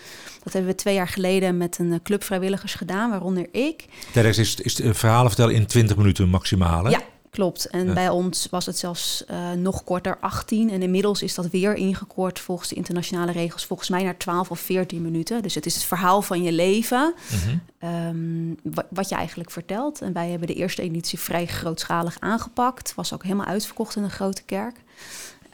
Dat 0.43 0.53
hebben 0.53 0.71
we 0.71 0.77
twee 0.77 0.93
jaar 0.93 1.07
geleden 1.07 1.57
met 1.57 1.79
een 1.79 1.99
club 2.03 2.23
vrijwilligers 2.23 2.73
gedaan, 2.73 3.09
waaronder 3.09 3.47
ik. 3.51 3.85
TEDx 4.13 4.37
is, 4.37 4.55
is 4.55 4.81
verhalen 4.91 5.27
vertellen 5.27 5.55
in 5.55 5.65
20 5.65 5.97
minuten 5.97 6.29
maximaal. 6.29 6.89
Ja, 6.89 7.01
Klopt. 7.29 7.65
En 7.65 7.94
bij 7.94 8.09
ons 8.09 8.47
was 8.50 8.65
het 8.65 8.77
zelfs 8.77 9.24
uh, 9.31 9.51
nog 9.51 9.83
korter, 9.83 10.18
18. 10.19 10.69
En 10.69 10.81
inmiddels 10.81 11.21
is 11.21 11.35
dat 11.35 11.50
weer 11.50 11.75
ingekort 11.75 12.39
volgens 12.39 12.69
de 12.69 12.75
internationale 12.75 13.31
regels, 13.31 13.65
volgens 13.65 13.89
mij 13.89 14.03
naar 14.03 14.18
12 14.18 14.51
of 14.51 14.59
14 14.59 15.01
minuten. 15.01 15.41
Dus 15.41 15.56
het 15.56 15.65
is 15.65 15.74
het 15.74 15.83
verhaal 15.83 16.21
van 16.21 16.44
je 16.44 16.51
leven, 16.51 17.13
mm 17.31 17.39
-hmm. 17.79 18.57
um, 18.69 18.83
wat 18.89 19.09
je 19.09 19.15
eigenlijk 19.15 19.51
vertelt. 19.51 20.01
En 20.01 20.13
wij 20.13 20.29
hebben 20.29 20.47
de 20.47 20.53
eerste 20.53 20.81
editie 20.81 21.19
vrij 21.19 21.45
grootschalig 21.45 22.19
aangepakt. 22.19 22.95
Was 22.95 23.13
ook 23.13 23.24
helemaal 23.24 23.45
uitverkocht 23.45 23.95
in 23.95 24.03
een 24.03 24.09
grote 24.09 24.44
kerk. 24.44 24.75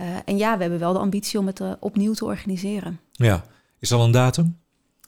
Uh, 0.02 0.08
en 0.26 0.38
ja, 0.38 0.56
we 0.56 0.62
hebben 0.62 0.80
wel 0.80 0.94
de 0.94 1.00
ambitie 1.00 1.40
om 1.40 1.48
het 1.48 1.60
uh, 1.60 1.72
opnieuw 1.80 2.14
te 2.14 2.26
organiseren. 2.26 3.00
Ja, 3.12 3.44
is 3.80 3.92
al 3.92 4.04
een 4.04 4.12
datum? 4.12 4.58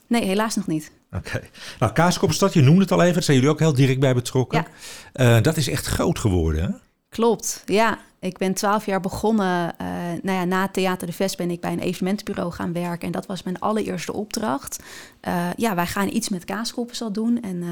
Nee, 0.07 0.25
helaas 0.25 0.55
nog 0.55 0.67
niet. 0.67 0.91
Oké. 1.15 1.27
Okay. 1.27 1.49
Nou, 1.79 1.93
Kaaskopstad, 1.93 2.53
je 2.53 2.61
noemde 2.61 2.81
het 2.81 2.91
al 2.91 3.01
even. 3.01 3.13
Daar 3.13 3.23
zijn 3.23 3.37
jullie 3.37 3.51
ook 3.51 3.59
heel 3.59 3.73
direct 3.73 3.99
bij 3.99 4.13
betrokken. 4.13 4.65
Ja. 5.13 5.37
Uh, 5.37 5.43
dat 5.43 5.57
is 5.57 5.69
echt 5.69 5.85
groot 5.85 6.19
geworden, 6.19 6.63
hè? 6.63 6.69
Klopt, 7.09 7.63
ja. 7.65 7.97
Ik 8.19 8.37
ben 8.37 8.53
twaalf 8.53 8.85
jaar 8.85 8.99
begonnen. 8.99 9.73
Uh, 9.81 9.87
nou 10.21 10.37
ja, 10.37 10.43
na 10.43 10.67
Theater 10.67 11.07
de 11.07 11.13
Vest 11.13 11.37
ben 11.37 11.51
ik 11.51 11.59
bij 11.59 11.71
een 11.71 11.79
evenementenbureau 11.79 12.51
gaan 12.51 12.73
werken. 12.73 13.05
En 13.05 13.11
dat 13.11 13.25
was 13.25 13.43
mijn 13.43 13.59
allereerste 13.59 14.13
opdracht. 14.13 14.83
Uh, 15.27 15.49
ja, 15.55 15.75
wij 15.75 15.85
gaan 15.85 16.07
iets 16.07 16.29
met 16.29 16.45
Kaaskopstad 16.45 17.13
doen. 17.13 17.41
En 17.41 17.63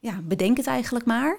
ja, 0.00 0.20
bedenk 0.22 0.56
het 0.56 0.66
eigenlijk 0.66 1.04
maar. 1.04 1.38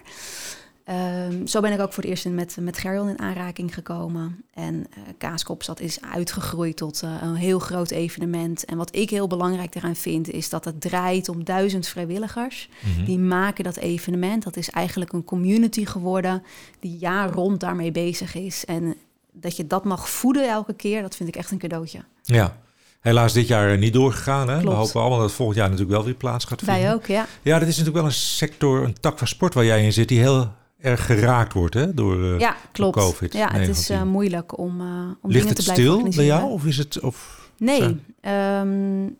Um, 0.89 1.47
zo 1.47 1.61
ben 1.61 1.73
ik 1.73 1.79
ook 1.79 1.93
voor 1.93 2.03
het 2.03 2.11
eerst 2.11 2.25
met, 2.29 2.57
met 2.59 2.77
Gerjon 2.77 3.09
in 3.09 3.19
aanraking 3.19 3.73
gekomen. 3.73 4.43
En 4.53 4.75
uh, 4.75 5.03
Kaaskopstad 5.17 5.79
is 5.79 6.01
uitgegroeid 6.01 6.77
tot 6.77 7.01
uh, 7.03 7.11
een 7.21 7.35
heel 7.35 7.59
groot 7.59 7.91
evenement. 7.91 8.65
En 8.65 8.77
wat 8.77 8.95
ik 8.95 9.09
heel 9.09 9.27
belangrijk 9.27 9.75
eraan 9.75 9.95
vind, 9.95 10.29
is 10.29 10.49
dat 10.49 10.65
het 10.65 10.81
draait 10.81 11.29
om 11.29 11.43
duizend 11.43 11.87
vrijwilligers. 11.87 12.69
Mm 12.81 12.93
-hmm. 12.95 13.05
Die 13.05 13.19
maken 13.19 13.63
dat 13.63 13.75
evenement. 13.75 14.43
Dat 14.43 14.57
is 14.57 14.69
eigenlijk 14.69 15.13
een 15.13 15.23
community 15.23 15.85
geworden 15.85 16.43
die 16.79 16.97
jaar 16.97 17.29
rond 17.29 17.59
daarmee 17.59 17.91
bezig 17.91 18.35
is. 18.35 18.65
En 18.65 18.95
dat 19.31 19.57
je 19.57 19.67
dat 19.67 19.83
mag 19.83 20.09
voeden 20.09 20.49
elke 20.49 20.73
keer, 20.73 21.01
dat 21.01 21.15
vind 21.15 21.29
ik 21.29 21.35
echt 21.35 21.51
een 21.51 21.57
cadeautje. 21.57 21.99
Ja, 22.21 22.57
Helaas 22.99 23.33
dit 23.33 23.47
jaar 23.47 23.77
niet 23.77 23.93
doorgegaan. 23.93 24.49
Hè? 24.49 24.61
We 24.61 24.69
hopen 24.69 25.01
allemaal 25.01 25.17
dat 25.17 25.27
het 25.27 25.35
volgend 25.35 25.57
jaar 25.57 25.69
natuurlijk 25.69 25.95
wel 25.95 26.05
weer 26.05 26.13
plaats 26.13 26.45
gaat 26.45 26.59
vinden. 26.59 26.83
Wij 26.83 26.93
ook, 26.93 27.05
ja. 27.05 27.25
Ja, 27.41 27.59
dat 27.59 27.67
is 27.67 27.77
natuurlijk 27.77 27.95
wel 27.95 28.05
een 28.05 28.19
sector, 28.19 28.83
een 28.83 28.99
tak 28.99 29.17
van 29.17 29.27
sport 29.27 29.53
waar 29.53 29.65
jij 29.65 29.83
in 29.83 29.93
zit, 29.93 30.07
die 30.07 30.19
heel 30.19 30.51
erg 30.79 31.05
geraakt 31.05 31.53
wordt 31.53 31.73
hè, 31.73 31.93
door, 31.93 32.17
uh, 32.17 32.39
ja, 32.39 32.55
klopt. 32.71 32.95
Door 32.95 33.03
COVID. 33.03 33.33
Ja, 33.33 33.51
het 33.51 33.67
is 33.67 33.89
uh, 33.89 34.03
moeilijk 34.03 34.57
om, 34.57 34.81
uh, 34.81 34.87
om 35.21 35.31
Ligt 35.31 35.55
te 35.55 35.63
blijven 35.63 35.73
stil 35.73 36.09
bij 36.15 36.25
jou 36.25 36.51
of 36.51 36.65
is 36.65 36.77
het? 36.77 36.99
Of, 36.99 37.49
nee. 37.57 37.81
Um, 37.81 39.17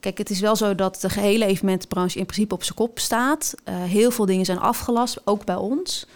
kijk, 0.00 0.18
het 0.18 0.30
is 0.30 0.40
wel 0.40 0.56
zo 0.56 0.74
dat 0.74 1.00
de 1.00 1.08
gehele 1.08 1.44
evenementenbranche 1.44 2.18
in 2.18 2.26
principe 2.26 2.54
op 2.54 2.62
zijn 2.62 2.76
kop 2.76 2.98
staat. 2.98 3.54
heel 3.70 4.10
veel 4.10 4.26
dingen 4.26 4.44
zijn 4.44 4.58
afgelast, 4.58 5.20
ook 5.24 5.44
bij 5.44 5.54
ons. 5.54 6.06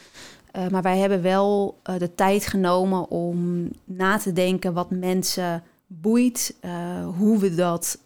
maar 0.70 0.82
wij 0.82 0.98
hebben 0.98 1.22
wel 1.22 1.78
de 1.98 2.14
tijd 2.14 2.46
genomen 2.46 3.10
om 3.10 3.68
na 3.84 4.18
te 4.18 4.32
denken 4.32 4.72
wat 4.72 4.90
mensen 4.90 5.62
boeit, 5.86 6.54
hoe 7.18 7.38
we 7.38 7.54
dat, 7.54 7.98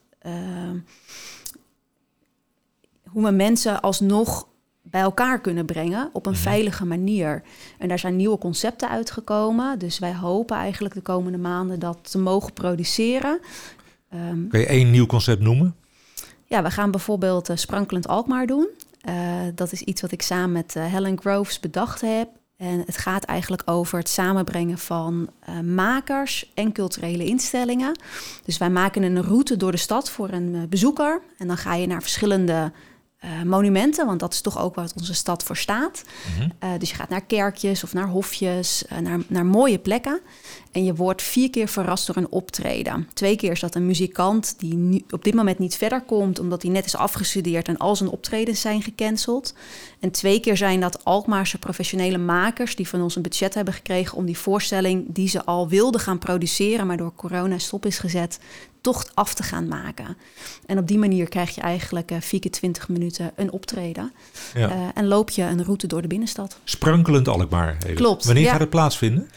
hoe 3.09 3.25
we 3.25 3.31
mensen 3.31 3.81
alsnog 3.81 4.47
bij 4.82 5.00
elkaar 5.00 5.40
kunnen 5.40 5.66
brengen 5.66 6.10
op 6.12 6.26
een 6.26 6.32
mhm. 6.32 6.40
veilige 6.40 6.84
manier. 6.84 7.42
En 7.78 7.88
daar 7.88 7.98
zijn 7.98 8.16
nieuwe 8.16 8.38
concepten 8.38 8.88
uitgekomen. 8.88 9.78
Dus 9.78 9.98
wij 9.98 10.14
hopen 10.14 10.56
eigenlijk 10.56 10.94
de 10.94 11.00
komende 11.00 11.38
maanden 11.38 11.78
dat 11.78 11.98
te 12.10 12.18
mogen 12.18 12.52
produceren. 12.52 13.40
Um, 14.14 14.48
Kun 14.48 14.60
je 14.60 14.66
één 14.66 14.90
nieuw 14.90 15.06
concept 15.06 15.40
noemen? 15.40 15.74
Ja, 16.44 16.62
we 16.62 16.70
gaan 16.70 16.90
bijvoorbeeld 16.90 17.50
uh, 17.50 17.56
Sprankelend 17.56 18.08
Alkmaar 18.08 18.46
doen. 18.46 18.68
Uh, 19.08 19.14
dat 19.54 19.72
is 19.72 19.82
iets 19.82 20.00
wat 20.00 20.12
ik 20.12 20.22
samen 20.22 20.52
met 20.52 20.74
uh, 20.76 20.86
Helen 20.86 21.20
Groves 21.20 21.60
bedacht 21.60 22.00
heb. 22.00 22.28
En 22.56 22.82
het 22.86 22.96
gaat 22.96 23.24
eigenlijk 23.24 23.62
over 23.64 23.98
het 23.98 24.08
samenbrengen 24.08 24.78
van 24.78 25.28
uh, 25.48 25.60
makers 25.60 26.50
en 26.54 26.72
culturele 26.72 27.24
instellingen. 27.24 27.98
Dus 28.44 28.58
wij 28.58 28.70
maken 28.70 29.02
een 29.02 29.22
route 29.22 29.56
door 29.56 29.70
de 29.70 29.76
stad 29.76 30.10
voor 30.10 30.30
een 30.30 30.66
bezoeker. 30.68 31.22
En 31.38 31.46
dan 31.46 31.56
ga 31.56 31.74
je 31.74 31.86
naar 31.86 32.02
verschillende 32.02 32.72
eh, 33.22 33.42
monumenten, 33.42 34.06
want 34.06 34.20
dat 34.20 34.32
is 34.32 34.40
toch 34.40 34.58
ook 34.58 34.74
wat 34.74 34.92
onze 34.96 35.14
stad 35.14 35.42
voor 35.42 35.56
staat. 35.56 36.02
Mhm. 36.36 36.48
Eh, 36.58 36.70
dus 36.78 36.90
je 36.90 36.96
gaat 36.96 37.08
naar 37.08 37.24
kerkjes 37.24 37.84
of 37.84 37.92
naar 37.92 38.08
hofjes, 38.08 38.86
eh, 38.86 38.98
naar, 38.98 39.18
naar 39.26 39.46
mooie 39.46 39.78
plekken. 39.78 40.20
En 40.72 40.84
je 40.84 40.94
wordt 40.94 41.22
vier 41.22 41.50
keer 41.50 41.68
verrast 41.68 42.06
door 42.06 42.16
een 42.16 42.30
optreden. 42.30 43.08
Twee 43.14 43.36
keer 43.36 43.50
is 43.50 43.60
dat 43.60 43.74
een 43.74 43.86
muzikant 43.86 44.54
die 44.58 44.74
nu, 44.74 45.04
op 45.10 45.24
dit 45.24 45.34
moment 45.34 45.58
niet 45.58 45.76
verder 45.76 46.00
komt, 46.00 46.38
omdat 46.38 46.62
hij 46.62 46.70
net 46.70 46.84
is 46.84 46.96
afgestudeerd 46.96 47.68
en 47.68 47.76
al 47.76 47.96
zijn 47.96 48.10
optredens 48.10 48.60
zijn 48.60 48.82
gecanceld. 48.82 49.54
En 50.00 50.10
twee 50.10 50.40
keer 50.40 50.56
zijn 50.56 50.80
dat 50.80 51.04
Alkmaarse 51.04 51.58
professionele 51.58 52.18
makers 52.18 52.76
die 52.76 52.88
van 52.88 53.02
ons 53.02 53.16
een 53.16 53.22
budget 53.22 53.54
hebben 53.54 53.74
gekregen 53.74 54.16
om 54.16 54.26
die 54.26 54.38
voorstelling 54.38 55.04
die 55.08 55.28
ze 55.28 55.44
al 55.44 55.68
wilden 55.68 56.00
gaan 56.00 56.18
produceren, 56.18 56.86
maar 56.86 56.96
door 56.96 57.14
corona 57.14 57.58
stop 57.58 57.86
is 57.86 57.98
gezet, 57.98 58.38
toch 58.82 59.06
af 59.14 59.34
te 59.34 59.42
gaan 59.42 59.68
maken. 59.68 60.16
En 60.66 60.78
op 60.78 60.86
die 60.86 60.98
manier 60.98 61.28
krijg 61.28 61.54
je 61.54 61.60
eigenlijk 61.60 62.10
eh, 62.10 62.20
vier 62.20 62.40
keer 62.40 62.50
20 62.50 62.88
minuten 62.88 63.32
een 63.36 63.52
optreden. 63.52 64.12
Ja. 64.54 64.68
Eh, 64.70 64.88
en 64.94 65.06
loop 65.06 65.30
je 65.30 65.42
een 65.42 65.64
route 65.64 65.86
door 65.86 66.02
de 66.02 66.08
binnenstad. 66.08 66.58
Sprankelend 66.64 67.28
Alkmaar. 67.28 67.76
Klopt, 67.94 68.24
Wanneer 68.24 68.44
ja. 68.44 68.50
gaat 68.50 68.60
het 68.60 68.70
plaatsvinden? 68.70 69.30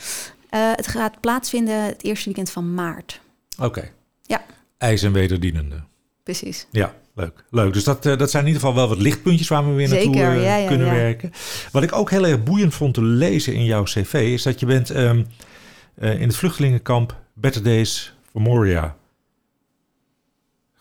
Eh, 0.50 0.72
het 0.76 0.88
gaat 0.88 1.20
plaatsvinden 1.20 1.84
het 1.84 2.04
eerste 2.04 2.26
weekend 2.26 2.50
van 2.50 2.74
maart. 2.74 3.22
Oké. 3.58 3.92
Ja. 4.22 4.46
IJs 4.78 5.04
en 5.04 5.12
wederdienende. 5.12 5.84
Precies. 6.24 6.68
Ja, 6.72 6.94
leuk. 7.16 7.44
leuk. 7.50 7.74
Dus 7.74 7.84
dat, 7.84 8.04
dat 8.04 8.32
zijn 8.32 8.44
in 8.44 8.48
ieder 8.48 8.62
geval 8.62 8.76
wel 8.76 8.88
wat 8.88 8.98
lichtpuntjes 8.98 9.48
waar 9.48 9.68
we 9.68 9.74
weer 9.74 9.90
naartoe 9.90 10.14
Zeker, 10.14 10.34
ja, 10.34 10.56
ja, 10.56 10.68
kunnen 10.68 10.88
ja. 10.88 10.94
werken. 10.94 11.32
Wat 11.72 11.84
ik 11.84 11.94
ook 11.94 12.10
heel 12.10 12.26
erg 12.26 12.44
boeiend 12.44 12.74
vond 12.74 12.94
te 12.94 13.04
lezen 13.04 13.54
in 13.54 13.66
jouw 13.66 13.84
cv... 13.84 14.14
is 14.14 14.44
dat 14.44 14.60
je 14.60 14.66
bent 14.66 14.90
ehm, 14.90 15.24
eh, 15.96 16.20
in 16.20 16.28
het 16.28 16.36
vluchtelingenkamp 16.36 17.16
Better 17.34 17.64
Days 17.64 18.14
for 18.32 18.42
Moria 18.42 18.96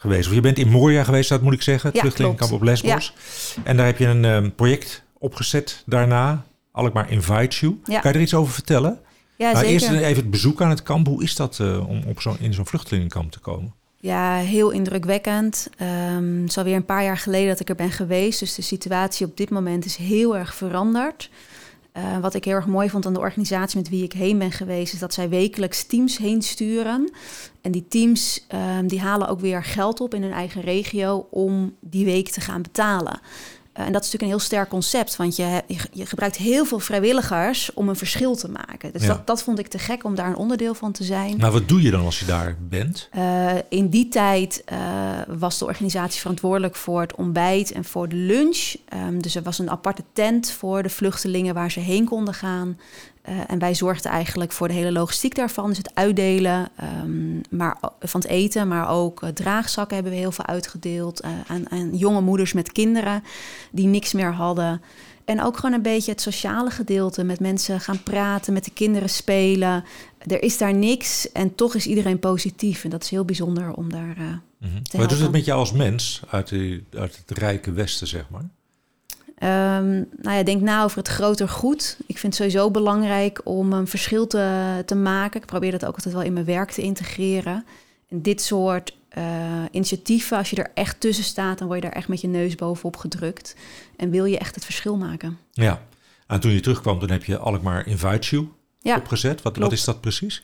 geweest. 0.04 0.28
Of 0.28 0.34
je 0.34 0.40
bent 0.40 0.58
in 0.58 0.68
Moria 0.68 1.04
geweest, 1.04 1.28
dat 1.28 1.42
moet 1.42 1.52
ik 1.52 1.62
zeggen. 1.62 1.90
Ja, 1.92 2.00
vluchtelingenkamp 2.00 2.52
op. 2.52 2.62
Lesbos. 2.62 3.14
En 3.62 3.76
daar 3.76 3.86
heb 3.86 3.98
je 3.98 4.06
een 4.06 4.24
ehm, 4.24 4.50
project 4.50 5.02
opgezet 5.18 5.82
daarna. 5.86 6.44
Alkmaar 6.72 7.10
Invite 7.10 7.56
You. 7.56 7.80
Ja. 7.84 8.00
Kan 8.00 8.10
je 8.10 8.16
er 8.16 8.22
iets 8.22 8.34
over 8.34 8.52
vertellen? 8.52 9.00
Ja, 9.36 9.52
nou, 9.52 9.64
zeker. 9.64 9.72
eerst 9.72 10.04
even 10.04 10.22
het 10.22 10.30
bezoek 10.30 10.62
aan 10.62 10.70
het 10.70 10.82
kamp. 10.82 11.06
Hoe 11.06 11.22
is 11.22 11.36
dat 11.36 11.58
eh, 11.60 11.88
om 11.88 12.02
op 12.06 12.20
zo, 12.20 12.36
in 12.40 12.54
zo'n 12.54 12.66
vluchtelingenkamp 12.66 13.32
te 13.32 13.38
komen? 13.38 13.74
Ja, 13.96 14.36
heel 14.36 14.70
indrukwekkend. 14.70 15.68
Ehm 15.76 16.40
het 16.40 16.50
is 16.50 16.58
alweer 16.58 16.76
een 16.76 16.84
paar 16.84 17.04
jaar 17.04 17.18
geleden 17.18 17.48
dat 17.48 17.60
ik 17.60 17.68
er 17.68 17.74
ben 17.74 17.90
geweest. 17.90 18.38
Dus 18.38 18.54
de 18.54 18.62
situatie 18.62 19.26
op 19.26 19.36
dit 19.36 19.50
moment 19.50 19.84
is 19.84 19.96
heel 19.96 20.36
erg 20.36 20.54
veranderd. 20.54 21.30
Eh, 21.94 22.18
wat 22.18 22.34
ik 22.34 22.44
heel 22.44 22.54
erg 22.54 22.66
mooi 22.66 22.90
vond 22.90 23.06
aan 23.06 23.12
de 23.12 23.18
organisatie 23.18 23.78
met 23.78 23.88
wie 23.88 24.02
ik 24.02 24.12
heen 24.12 24.38
ben 24.38 24.52
geweest... 24.52 24.92
is 24.92 24.98
dat 24.98 25.14
zij 25.14 25.28
wekelijks 25.28 25.84
teams 25.84 26.18
heen 26.18 26.42
sturen. 26.42 27.10
En 27.60 27.72
die 27.72 27.88
teams 27.88 28.44
ehm, 28.48 28.86
die 28.86 29.00
halen 29.00 29.28
ook 29.28 29.40
weer 29.40 29.64
geld 29.64 30.00
op 30.00 30.14
in 30.14 30.22
hun 30.22 30.32
eigen 30.32 30.60
regio... 30.60 31.26
om 31.30 31.76
die 31.80 32.04
week 32.04 32.28
te 32.28 32.40
gaan 32.40 32.62
betalen. 32.62 33.20
Eh, 33.74 33.86
en 33.86 33.92
dat 33.92 34.04
is 34.04 34.12
natuurlijk 34.12 34.22
een 34.22 34.38
heel 34.38 34.38
sterk 34.38 34.68
concept, 34.68 35.16
want 35.16 35.36
je, 35.36 35.62
je, 35.92 36.06
gebruikt 36.06 36.36
heel 36.36 36.64
veel 36.64 36.78
vrijwilligers 36.78 37.70
om 37.74 37.88
een 37.88 37.96
verschil 37.96 38.36
te 38.36 38.48
maken. 38.50 38.92
Dus 38.92 39.02
Ja. 39.02 39.08
dat, 39.08 39.26
dat 39.26 39.42
vond 39.42 39.58
ik 39.58 39.68
te 39.68 39.78
gek 39.78 40.04
om 40.04 40.14
daar 40.14 40.26
een 40.26 40.36
onderdeel 40.36 40.74
van 40.74 40.92
te 40.92 41.04
zijn. 41.04 41.36
Nou, 41.36 41.52
wat 41.52 41.68
doe 41.68 41.82
je 41.82 41.90
dan 41.90 42.04
als 42.04 42.18
je 42.18 42.24
daar 42.24 42.56
bent? 42.60 43.08
Eh, 43.10 43.50
in 43.68 43.88
die 43.88 44.08
tijd 44.08 44.62
eh, 44.64 44.78
was 45.28 45.58
de 45.58 45.64
organisatie 45.64 46.20
verantwoordelijk 46.20 46.76
voor 46.76 47.00
het 47.00 47.14
ontbijt 47.14 47.72
en 47.72 47.84
voor 47.84 48.08
de 48.08 48.16
lunch. 48.16 48.74
Ehm, 48.88 49.18
dus 49.20 49.34
er 49.34 49.42
was 49.42 49.58
een 49.58 49.70
aparte 49.70 50.04
tent 50.12 50.50
voor 50.50 50.82
de 50.82 50.88
vluchtelingen 50.90 51.54
waar 51.54 51.70
ze 51.70 51.80
heen 51.80 52.04
konden 52.04 52.34
gaan. 52.34 52.78
Eh, 53.24 53.34
en 53.46 53.58
wij 53.58 53.74
zorgden 53.74 54.10
eigenlijk 54.10 54.52
voor 54.52 54.68
de 54.68 54.74
hele 54.74 54.92
logistiek 54.92 55.34
daarvan. 55.34 55.68
Dus 55.68 55.78
het 55.78 55.94
uitdelen 55.94 56.68
ehm, 56.76 57.36
maar, 57.50 57.76
van 58.00 58.20
het 58.20 58.30
eten, 58.30 58.68
maar 58.68 58.88
ook 58.88 59.22
eh, 59.22 59.28
draagzakken 59.28 59.94
hebben 59.94 60.12
we 60.12 60.18
heel 60.18 60.32
veel 60.32 60.46
uitgedeeld. 60.46 61.20
eh, 61.20 61.30
aan, 61.46 61.70
aan 61.70 61.96
jonge 61.96 62.20
moeders 62.20 62.52
met 62.52 62.72
kinderen 62.72 63.22
die 63.70 63.86
niks 63.86 64.12
meer 64.12 64.32
hadden. 64.32 64.82
En 65.24 65.42
ook 65.42 65.56
gewoon 65.56 65.74
een 65.74 65.82
beetje 65.82 66.10
het 66.10 66.20
sociale 66.20 66.70
gedeelte. 66.70 67.24
Met 67.24 67.40
mensen 67.40 67.80
gaan 67.80 68.02
praten, 68.02 68.52
met 68.52 68.64
de 68.64 68.70
kinderen 68.70 69.08
spelen. 69.10 69.84
Er 70.26 70.42
is 70.42 70.58
daar 70.58 70.74
niks 70.74 71.32
en 71.32 71.54
toch 71.54 71.74
is 71.74 71.86
iedereen 71.86 72.18
positief. 72.18 72.84
En 72.84 72.90
dat 72.90 73.02
is 73.02 73.10
heel 73.10 73.24
bijzonder 73.24 73.72
om 73.72 73.90
daar... 73.92 74.16
eh, 74.18 74.24
Mhm. 74.58 74.74
Wat 74.74 74.82
doet 74.90 75.00
helpen. 75.00 75.22
het 75.22 75.32
met 75.32 75.44
jou 75.44 75.58
als 75.58 75.72
mens 75.72 76.22
uit, 76.30 76.52
uit 76.90 77.22
het 77.26 77.38
rijke 77.38 77.72
Westen, 77.72 78.06
zeg 78.06 78.24
maar? 78.30 78.44
Ehm, 79.44 79.92
nou 80.22 80.36
ja, 80.36 80.42
denk 80.42 80.60
na 80.60 80.84
over 80.84 80.98
het 80.98 81.08
groter 81.08 81.48
goed. 81.48 81.96
Ik 82.06 82.18
vind 82.18 82.38
het 82.38 82.42
sowieso 82.42 82.70
belangrijk 82.70 83.40
om 83.44 83.72
een 83.72 83.86
verschil 83.86 84.26
te, 84.26 84.82
te 84.86 84.94
maken. 84.94 85.40
Ik 85.40 85.46
probeer 85.46 85.70
dat 85.70 85.84
ook 85.84 85.94
altijd 85.94 86.14
wel 86.14 86.22
in 86.22 86.32
mijn 86.32 86.44
werk 86.44 86.70
te 86.70 86.82
integreren. 86.82 87.64
En 88.08 88.22
dit 88.22 88.42
soort 88.42 88.96
eh, 89.08 89.24
initiatieven, 89.70 90.36
als 90.36 90.50
je 90.50 90.56
er 90.56 90.70
echt 90.74 91.00
tussen 91.00 91.24
staat, 91.24 91.58
dan 91.58 91.66
word 91.66 91.82
je 91.82 91.88
daar 91.88 91.96
echt 91.96 92.08
met 92.08 92.20
je 92.20 92.28
neus 92.28 92.54
bovenop 92.54 92.96
gedrukt. 92.96 93.56
En 93.96 94.10
wil 94.10 94.24
je 94.24 94.38
echt 94.38 94.54
het 94.54 94.64
verschil 94.64 94.96
maken. 94.96 95.38
Ja. 95.52 95.82
En 96.26 96.40
toen 96.40 96.52
je 96.52 96.60
terugkwam, 96.60 96.98
dan 96.98 97.10
heb 97.10 97.24
je 97.24 97.38
Alkmaar 97.38 97.86
Invite 97.86 98.28
You 98.28 98.48
Ja, 98.80 98.96
opgezet. 98.96 99.42
Wat, 99.42 99.56
wat 99.56 99.72
is 99.72 99.84
dat 99.84 100.00
precies? 100.00 100.42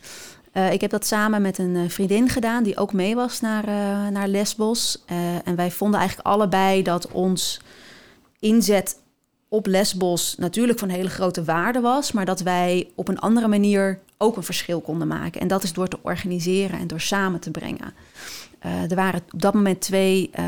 Eh, 0.53 0.73
ik 0.73 0.81
heb 0.81 0.91
dat 0.91 1.07
samen 1.07 1.43
met 1.43 1.59
een 1.59 1.77
eh, 1.77 1.89
vriendin 1.89 2.29
gedaan 2.29 2.63
die 2.63 2.77
ook 2.77 2.93
mee 2.93 3.15
was 3.15 3.41
naar, 3.41 3.65
naar 4.13 4.29
Lesbos. 4.29 5.05
En 5.45 5.57
wij 5.57 5.71
vonden 5.71 5.99
eigenlijk 5.99 6.29
allebei 6.29 6.83
dat 6.83 7.09
ons 7.11 7.61
inzet 8.41 8.99
op 9.49 9.67
Lesbos 9.67 10.35
natuurlijk 10.39 10.79
van 10.79 10.89
hele 10.89 11.09
grote 11.09 11.45
waarde 11.45 11.81
was, 11.81 12.13
maar 12.13 12.25
dat 12.25 12.41
wij 12.41 12.91
op 12.95 13.09
een 13.09 13.19
andere 13.19 13.49
manier 13.49 14.01
ook 14.19 14.37
een 14.37 14.43
verschil 14.43 14.81
konden 14.81 15.09
maken. 15.09 15.41
En 15.41 15.49
dat 15.49 15.63
is 15.63 15.73
door 15.73 15.89
te 15.89 15.99
organiseren 16.03 16.79
en 16.79 16.87
door 16.87 17.01
samen 17.01 17.41
te 17.41 17.51
brengen. 17.51 17.95
Eh, 18.59 18.91
er 18.91 18.97
waren 18.97 19.23
op 19.33 19.41
dat 19.41 19.55
moment 19.55 19.81
twee 19.81 20.31
eh, 20.33 20.45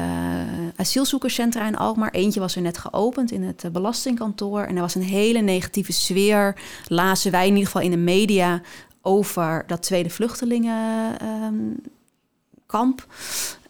asielzoekerscentra 0.77 1.67
in 1.67 1.77
Alkmaar. 1.77 2.11
Eentje 2.11 2.41
was 2.41 2.57
er 2.57 2.63
net 2.63 2.79
geopend 2.79 3.31
in 3.31 3.43
het 3.43 3.65
eh, 3.65 3.71
belastingkantoor. 3.71 4.63
En 4.63 4.75
er 4.75 4.81
was 4.81 4.95
een 4.95 5.03
hele 5.03 5.41
negatieve 5.41 5.93
sfeer. 5.93 6.55
Lazen 6.87 7.31
wij 7.31 7.47
in 7.47 7.53
ieder 7.53 7.67
geval 7.67 7.83
in 7.83 7.91
de 7.91 7.97
media 7.97 8.61
over 9.03 9.65
dat 9.67 9.83
tweede 9.83 10.11
vluchtelingenkamp. 10.11 13.07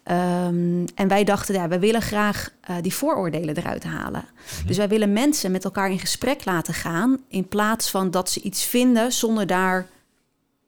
Ehm, 0.02 0.86
en 0.94 1.08
wij 1.08 1.24
dachten, 1.24 1.54
ja, 1.54 1.68
wij 1.68 1.80
willen 1.80 2.02
graag 2.02 2.50
eh, 2.60 2.76
die 2.80 2.94
vooroordelen 2.94 3.56
eruit 3.56 3.84
halen. 3.84 4.24
Dus 4.66 4.76
wij 4.76 4.88
willen 4.88 5.12
mensen 5.12 5.50
met 5.50 5.64
elkaar 5.64 5.90
in 5.90 5.98
gesprek 5.98 6.44
laten 6.44 6.74
gaan... 6.74 7.18
in 7.28 7.48
plaats 7.48 7.90
van 7.90 8.10
dat 8.10 8.30
ze 8.30 8.40
iets 8.40 8.64
vinden 8.64 9.12
zonder 9.12 9.46
daar 9.46 9.86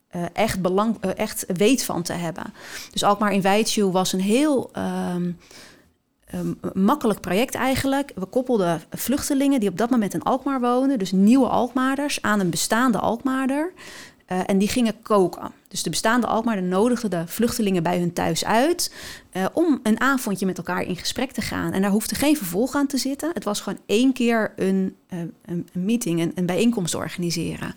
eh, 0.09 0.23
echt, 0.33 0.63
belang, 0.63 0.97
eh, 1.01 1.11
echt 1.17 1.45
weet 1.57 1.85
van 1.85 2.03
te 2.03 2.13
hebben. 2.13 2.45
Dus 2.93 3.05
Alkmaar 3.05 3.33
Invite 3.33 3.73
You 3.73 3.91
was 3.91 4.13
een 4.13 4.21
heel 4.21 4.71
ehm, 4.73 5.31
ehm, 6.25 6.53
makkelijk 6.73 7.21
project 7.21 7.55
eigenlijk. 7.55 8.13
We 8.15 8.27
koppelden 8.27 8.83
vluchtelingen 8.91 9.61
die 9.61 9.69
op 9.69 9.79
dat 9.79 9.91
moment 9.91 10.15
in 10.15 10.23
Alkmaar 10.23 10.61
woonden... 10.61 10.99
dus 10.99 11.13
nieuwe 11.13 11.49
Alkmaarders, 11.49 12.23
aan 12.23 12.41
een 12.41 12.51
bestaande 12.51 12.99
Alkmaarder... 12.99 13.73
Eh, 14.35 14.41
en 14.47 14.59
die 14.59 14.69
gingen 14.69 15.03
koken. 15.03 15.53
Dus 15.69 15.83
de 15.83 15.91
bestaande 15.91 16.27
Alkmaarder 16.27 16.65
nodigde 16.65 17.09
de 17.09 17.23
vluchtelingen 17.27 17.83
bij 17.83 17.99
hun 17.99 18.13
thuis 18.13 18.45
uit... 18.45 18.95
eh, 19.31 19.45
om 19.53 19.81
een 19.83 20.01
avondje 20.01 20.47
met 20.47 20.59
elkaar 20.59 20.83
in 20.83 20.97
gesprek 20.97 21.33
te 21.33 21.41
gaan. 21.41 21.73
En 21.73 21.83
daar 21.83 21.91
hoefde 21.91 22.15
geen 22.15 22.37
vervolg 22.37 22.75
aan 22.75 22.87
te 22.87 22.97
zitten. 22.97 23.31
Het 23.35 23.45
was 23.45 23.61
gewoon 23.61 23.79
één 23.87 24.13
keer 24.13 24.53
een, 24.57 24.97
eh, 25.09 25.19
een, 25.45 25.69
meeting, 25.73 26.21
een, 26.21 26.33
een 26.35 26.47
bijeenkomst 26.47 26.95
organiseren. 26.95 27.75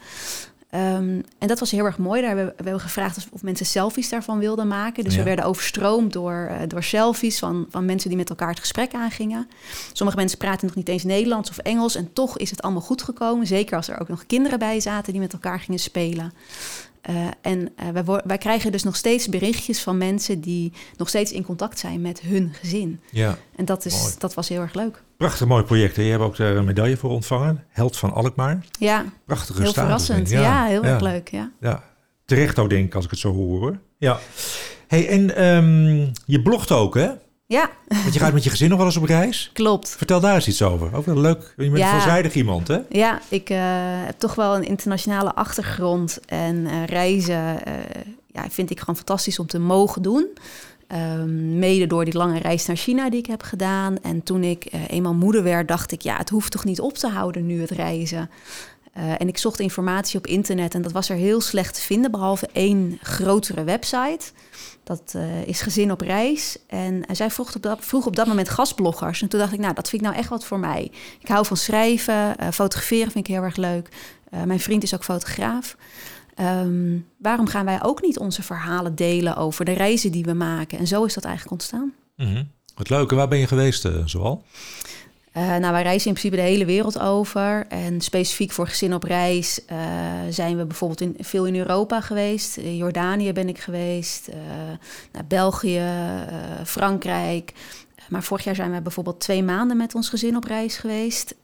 Ehm, 0.70 1.22
en 1.38 1.48
dat 1.48 1.60
was 1.60 1.72
heel 1.72 1.86
erg 1.86 1.98
mooi. 1.98 2.22
Daar 2.22 2.30
hebben 2.30 2.46
we, 2.48 2.54
we 2.58 2.64
hebben 2.64 2.82
gevraagd 2.82 3.18
of, 3.18 3.28
of 3.32 3.42
mensen 3.44 3.66
selfies 3.66 4.10
daarvan 4.10 4.40
wilden 4.40 4.68
maken. 4.68 5.04
Dus 5.04 5.14
Ja. 5.14 5.20
we 5.20 5.26
werden 5.26 5.46
overstroomd 5.46 6.14
door, 6.14 6.48
eh, 6.50 6.60
door 6.68 6.84
selfies 6.84 7.40
van, 7.40 7.66
van 7.70 7.86
mensen 7.86 8.10
die 8.10 8.18
met 8.18 8.30
elkaar 8.30 8.50
het 8.50 8.60
gesprek 8.60 8.94
aangingen. 8.94 9.48
Sommige 9.94 10.18
mensen 10.20 10.38
praten 10.38 10.68
nog 10.68 10.76
niet 10.76 10.90
eens 10.90 11.04
Nederlands 11.04 11.50
of 11.50 11.58
Engels. 11.58 11.96
En 11.96 12.14
toch 12.14 12.38
is 12.38 12.50
het 12.50 12.62
allemaal 12.62 12.82
goed 12.82 13.02
gekomen. 13.02 13.48
Zeker 13.48 13.76
als 13.78 13.88
er 13.88 14.00
ook 14.02 14.08
nog 14.08 14.26
kinderen 14.26 14.60
bij 14.60 14.80
zaten 14.80 15.12
die 15.12 15.22
met 15.22 15.34
elkaar 15.34 15.60
gingen 15.60 15.80
spelen. 15.80 16.34
Eh, 17.08 17.16
en 17.42 17.70
eh, 17.76 17.90
wij, 17.90 18.04
wo- 18.04 18.20
wij 18.24 18.38
krijgen 18.38 18.72
dus 18.72 18.84
nog 18.84 18.96
steeds 18.96 19.28
berichtjes 19.28 19.82
van 19.84 19.98
mensen 19.98 20.42
die 20.42 20.74
nog 20.98 21.10
steeds 21.10 21.32
in 21.32 21.44
contact 21.44 21.80
zijn 21.80 22.02
met 22.02 22.20
hun 22.20 22.54
gezin. 22.54 23.00
Ja, 23.12 23.38
En 23.56 23.66
dat, 23.66 23.86
is, 23.86 24.02
Mooi. 24.02 24.14
dat 24.18 24.34
was 24.34 24.50
heel 24.50 24.62
erg 24.62 24.74
leuk. 24.74 25.04
prachtig 25.18 25.48
mooi 25.48 25.64
project. 25.64 25.96
Je 25.96 26.02
hebt 26.02 26.24
ook 26.24 26.38
daar 26.38 26.56
een 26.56 26.66
medaille 26.66 26.98
voor 26.98 27.10
ontvangen. 27.10 27.64
Held 27.70 27.98
van 27.98 28.14
Alkmaar. 28.14 28.66
Ja, 28.80 29.06
Prachtige 29.26 29.62
heel 29.62 29.72
status, 29.72 29.84
verrassend. 30.06 30.30
Ja, 30.30 30.66
heel 30.66 30.84
ja. 30.84 30.90
erg 30.90 31.02
leuk. 31.02 31.30
Ja. 31.32 31.52
Ja, 31.60 31.84
terecht 32.26 32.60
ook 32.60 32.70
denk 32.70 32.86
ik 32.86 32.96
als 32.96 33.06
ik 33.06 33.12
het 33.12 33.20
zo 33.20 33.34
hoor. 33.34 33.60
hoor. 33.60 33.80
Ja. 33.98 34.20
Hey, 34.88 35.08
en 35.08 35.36
ehm, 35.36 36.12
je 36.26 36.42
blogt 36.42 36.72
ook, 36.72 36.96
hè? 36.96 37.10
Ja, 37.48 37.70
Want 37.88 38.14
je 38.14 38.20
gaat 38.20 38.34
met 38.34 38.44
je 38.44 38.50
gezin 38.50 38.70
nog 38.70 38.78
wel 38.78 38.88
eens 38.88 38.98
op 38.98 39.04
reis. 39.04 39.50
klopt. 39.54 39.90
Vertel 39.98 40.20
daar 40.20 40.36
eens 40.36 40.48
iets 40.48 40.62
over. 40.62 40.96
Ook 40.96 41.06
wel 41.06 41.18
leuk. 41.18 41.54
Je 41.58 41.64
bent 41.70 41.78
Ja. 41.78 41.94
een 41.94 42.02
veelzijdig 42.02 42.34
iemand, 42.34 42.68
hè? 42.68 42.78
Ja, 42.90 43.22
ik 43.30 43.50
eh, 43.50 43.58
heb 44.06 44.20
toch 44.20 44.36
wel 44.36 44.56
een 44.56 44.64
internationale 44.66 45.36
achtergrond. 45.36 46.20
En 46.26 46.66
eh, 46.68 46.86
reizen 46.86 47.66
eh, 47.66 47.74
ja, 48.32 48.46
vind 48.50 48.70
ik 48.70 48.80
gewoon 48.80 48.96
fantastisch 48.96 49.40
om 49.40 49.48
te 49.48 49.60
mogen 49.60 50.02
doen. 50.02 50.28
Ehm, 50.88 51.60
mede 51.60 51.88
door 51.88 52.06
die 52.06 52.18
lange 52.18 52.40
reis 52.40 52.66
naar 52.66 52.76
China 52.78 53.10
die 53.10 53.20
ik 53.20 53.26
heb 53.26 53.44
gedaan. 53.44 53.98
En 54.02 54.24
toen 54.24 54.44
ik 54.44 54.66
eenmaal 54.88 55.14
moeder 55.14 55.44
werd, 55.44 55.68
dacht 55.68 55.92
ik... 55.92 56.02
ja, 56.02 56.18
het 56.18 56.30
hoeft 56.30 56.52
toch 56.52 56.64
niet 56.66 56.80
op 56.80 56.94
te 56.98 57.08
houden 57.08 57.46
nu, 57.46 57.62
het 57.62 57.72
reizen. 57.72 58.30
Uh, 58.98 59.12
en 59.18 59.28
ik 59.28 59.38
zocht 59.38 59.60
informatie 59.60 60.18
op 60.18 60.28
internet 60.28 60.74
en 60.74 60.82
dat 60.82 60.92
was 60.92 61.10
er 61.10 61.16
heel 61.16 61.42
slecht 61.42 61.74
te 61.74 61.82
vinden, 61.82 62.12
behalve 62.12 62.48
één 62.54 62.98
grotere 63.02 63.64
website. 63.64 64.20
Dat 64.84 65.14
uh, 65.16 65.48
is 65.48 65.62
Gezin 65.62 65.92
op 65.92 66.02
Reis. 66.02 66.58
En 66.68 67.04
zij 67.12 67.32
vroeg 67.32 67.56
op, 67.56 67.62
dat, 67.62 67.78
vroeg 67.82 68.06
op 68.06 68.16
dat 68.16 68.28
moment 68.28 68.50
gastbloggers. 68.50 69.22
En 69.22 69.28
toen 69.28 69.40
dacht 69.40 69.54
ik, 69.54 69.60
nou, 69.60 69.74
dat 69.74 69.90
vind 69.90 70.02
ik 70.02 70.08
nou 70.08 70.20
echt 70.20 70.30
wat 70.30 70.46
voor 70.46 70.60
mij. 70.60 70.92
Ik 71.20 71.28
hou 71.28 71.46
van 71.46 71.58
schrijven, 71.58 72.36
uh, 72.40 72.48
fotograferen 72.54 73.12
vind 73.12 73.28
ik 73.28 73.34
heel 73.34 73.44
erg 73.44 73.56
leuk. 73.56 73.90
mijn 74.46 74.60
vriend 74.60 74.84
is 74.84 74.94
ook 74.94 75.04
fotograaf. 75.04 75.78
Um, 76.40 77.08
waarom 77.18 77.48
gaan 77.48 77.66
wij 77.66 77.84
ook 77.84 78.02
niet 78.02 78.20
onze 78.20 78.44
verhalen 78.44 78.96
delen 78.96 79.36
over 79.36 79.66
de 79.66 79.72
reizen 79.72 80.12
die 80.12 80.24
we 80.24 80.34
maken? 80.34 80.80
En 80.80 80.88
zo 80.88 81.04
is 81.04 81.14
dat 81.14 81.24
eigenlijk 81.24 81.54
ontstaan. 81.54 81.94
Mm 82.16 82.34
-hmm. 82.34 82.52
Wat 82.76 82.90
leuk. 82.90 83.12
En 83.12 83.18
waar 83.18 83.28
ben 83.28 83.40
je 83.40 83.48
geweest, 83.48 83.90
zoal? 84.06 84.44
Uh, 85.38 85.56
nou, 85.56 85.72
wij 85.74 85.82
reizen 85.82 86.08
in 86.08 86.14
principe 86.14 86.42
de 86.42 86.48
hele 86.48 86.66
wereld 86.66 87.00
over. 87.00 87.66
En 87.68 88.02
specifiek 88.02 88.52
voor 88.52 88.68
gezin 88.68 88.94
op 88.94 89.04
reis 89.04 89.60
uh, 89.72 89.78
zijn 90.30 90.58
we 90.58 90.66
bijvoorbeeld 90.66 91.02
in, 91.02 91.16
veel 91.20 91.46
in 91.46 91.56
Europa 91.56 92.02
geweest. 92.02 92.58
In 92.58 92.78
Jordanië 92.78 93.34
ben 93.34 93.50
ik 93.50 93.60
geweest. 93.60 94.28
Uh, 94.30 94.36
naar 95.12 95.26
België, 95.28 95.84
Frankrijk. 96.66 97.54
Maar 98.10 98.24
vorig 98.24 98.44
jaar 98.44 98.56
zijn 98.56 98.72
we 98.72 98.82
bijvoorbeeld 98.82 99.20
twee 99.20 99.44
maanden 99.44 99.78
met 99.78 99.96
ons 99.96 100.10
gezin 100.10 100.36
op 100.36 100.44
reis 100.44 100.78
geweest. 100.78 101.36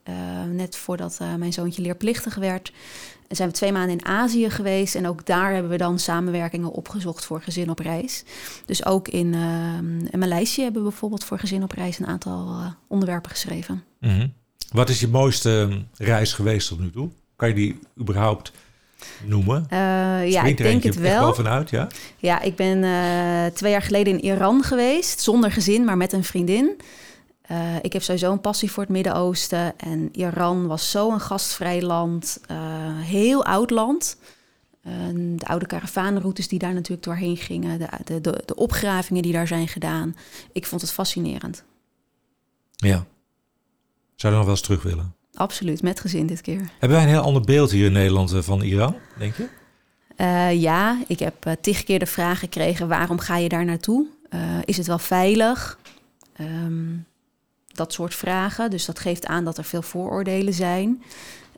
net 0.52 0.76
voordat 0.76 1.20
mijn 1.38 1.52
zoontje 1.52 1.82
leerplichtig 1.82 2.34
werd. 2.34 2.72
En 3.28 3.36
zijn 3.36 3.48
we 3.48 3.54
twee 3.54 3.72
maanden 3.72 3.98
in 3.98 4.04
Azië 4.04 4.50
geweest. 4.50 4.94
En 4.94 5.06
ook 5.06 5.26
daar 5.26 5.52
hebben 5.52 5.70
we 5.70 5.76
dan 5.76 5.98
samenwerkingen 5.98 6.70
opgezocht 6.70 7.24
voor 7.24 7.42
gezin 7.42 7.70
op 7.70 7.78
reis. 7.78 8.24
Dus 8.66 8.84
ook 8.84 9.08
in, 9.08 9.32
uh, 9.32 9.76
in 10.10 10.18
Maleisië 10.18 10.62
hebben 10.62 10.82
we 10.82 10.88
bijvoorbeeld 10.88 11.24
voor 11.24 11.38
gezin 11.38 11.62
op 11.62 11.72
reis 11.72 11.98
een 11.98 12.06
aantal 12.06 12.48
uh, 12.48 12.66
onderwerpen 12.88 13.30
geschreven. 13.30 13.84
-hmm. 14.00 14.32
Wat 14.70 14.88
is 14.88 15.00
je 15.00 15.08
mooiste 15.08 15.82
reis 15.96 16.32
geweest 16.32 16.68
tot 16.68 16.80
nu 16.80 16.90
toe? 16.90 17.10
Kan 17.36 17.48
je 17.48 17.54
die 17.54 17.78
überhaupt 18.00 18.52
noemen? 19.24 19.66
Uh, 19.72 20.30
ja, 20.30 20.42
ik 20.42 20.56
denk 20.56 20.82
het 20.82 20.96
wel. 20.96 21.34
Vanuit, 21.34 21.70
ja? 21.70 21.88
ja, 22.16 22.40
ik 22.40 22.56
ben 22.56 22.80
twee 23.52 23.70
jaar 23.70 23.82
geleden 23.82 24.12
in 24.12 24.24
Iran 24.24 24.62
geweest. 24.62 25.20
Zonder 25.20 25.52
gezin, 25.52 25.84
maar 25.84 25.96
met 25.96 26.12
een 26.12 26.24
vriendin. 26.24 26.80
Uh, 27.50 27.76
ik 27.82 27.92
heb 27.92 28.02
sowieso 28.02 28.32
een 28.32 28.40
passie 28.40 28.70
voor 28.70 28.82
het 28.82 28.92
Midden-Oosten. 28.92 29.78
En 29.78 30.08
Iran 30.12 30.66
was 30.66 30.90
zo'n 30.90 31.20
gastvrij 31.20 31.82
land, 31.82 32.40
heel 33.02 33.44
oud 33.44 33.70
land. 33.70 34.16
De 35.14 35.46
oude 35.46 35.66
karavaanroutes 35.66 36.48
die 36.48 36.58
daar 36.58 36.74
natuurlijk 36.74 37.02
doorheen 37.02 37.36
gingen, 37.36 37.78
de, 37.78 37.88
de, 38.04 38.20
de, 38.20 38.42
de, 38.44 38.54
opgravingen 38.54 39.22
die 39.22 39.32
daar 39.32 39.46
zijn 39.46 39.68
gedaan. 39.68 40.16
Ik 40.52 40.66
vond 40.66 40.80
het 40.80 40.92
fascinerend. 40.92 41.64
Ja. 42.76 43.06
Zou 44.14 44.32
je 44.32 44.38
nog 44.38 44.48
wel 44.48 44.56
eens 44.56 44.64
terug 44.64 44.82
willen? 44.82 45.14
Absoluut, 45.34 45.82
met 45.82 46.00
gezin 46.00 46.26
dit 46.26 46.40
keer. 46.40 46.70
Hebben 46.78 46.98
wij 46.98 47.02
een 47.02 47.12
heel 47.12 47.22
ander 47.22 47.42
beeld 47.42 47.70
hier 47.70 47.86
in 47.86 47.92
Nederland 47.92 48.34
van 48.36 48.62
Iran, 48.62 48.94
denk 49.18 49.34
je? 49.36 49.48
ja, 50.58 50.98
ik 51.06 51.18
heb 51.18 51.56
tig 51.60 51.84
keer 51.84 51.98
de 51.98 52.06
vraag 52.06 52.38
gekregen: 52.38 52.88
waarom 52.88 53.18
ga 53.18 53.36
je 53.36 53.48
daar 53.48 53.64
naartoe? 53.64 54.06
is 54.64 54.76
het 54.76 54.86
wel 54.86 54.98
veilig? 54.98 55.78
Um, 56.40 57.06
dat 57.74 57.92
soort 57.92 58.14
vragen. 58.14 58.70
Dus 58.70 58.84
dat 58.84 58.98
geeft 58.98 59.26
aan 59.26 59.44
dat 59.44 59.58
er 59.58 59.64
veel 59.64 59.82
vooroordelen 59.82 60.54
zijn. 60.54 61.02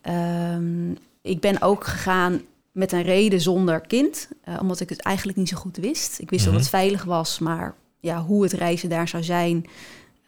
Um, 0.02 0.96
ik 1.22 1.40
ben 1.40 1.62
ook 1.62 1.84
gegaan 1.84 2.42
met 2.72 2.92
een 2.92 3.02
reden 3.02 3.40
zonder 3.40 3.80
kind, 3.80 4.28
uh, 4.48 4.58
omdat 4.60 4.80
ik 4.80 4.88
het 4.88 5.00
eigenlijk 5.00 5.38
niet 5.38 5.48
zo 5.48 5.56
goed 5.56 5.76
wist. 5.76 6.18
Ik 6.18 6.30
wist 6.30 6.44
dat 6.44 6.54
het 6.54 6.62
mhm. 6.62 6.70
veilig 6.70 7.04
was, 7.04 7.38
maar 7.38 7.74
ja, 8.00 8.22
hoe 8.22 8.42
het 8.42 8.52
reizen 8.52 8.88
daar 8.88 9.08
zou 9.08 9.22
zijn, 9.22 9.66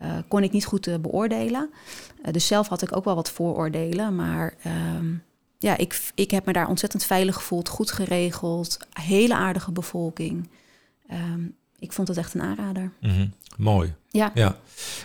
uh, 0.02 0.12
kon 0.28 0.43
ik 0.43 0.52
niet 0.52 0.64
goed 0.64 0.87
uh, 0.87 0.95
beoordelen. 0.97 1.71
dus 2.31 2.47
zelf 2.47 2.69
had 2.69 2.83
ik 2.83 2.97
ook 2.97 3.05
wel 3.05 3.14
wat 3.14 3.31
vooroordelen, 3.31 4.14
maar 4.14 4.55
um, 4.97 5.23
ja, 5.59 5.76
ik, 5.76 6.00
ik 6.14 6.31
heb 6.31 6.47
me 6.47 6.52
daar 6.52 6.69
ontzettend 6.69 7.05
veilig 7.05 7.35
gevoeld, 7.35 7.69
goed 7.69 7.90
geregeld, 7.90 8.78
hele 8.93 9.35
aardige 9.35 9.73
bevolking. 9.73 10.49
Um, 11.12 11.55
ik 11.78 11.93
vond 11.93 12.09
het 12.09 12.17
echt 12.17 12.35
een 12.35 12.43
aanrader. 12.43 12.93
Mm 13.00 13.11
-hmm. 13.11 13.33
Mooi. 13.57 13.95
Ja. 14.11 14.31
ja. 14.35 14.57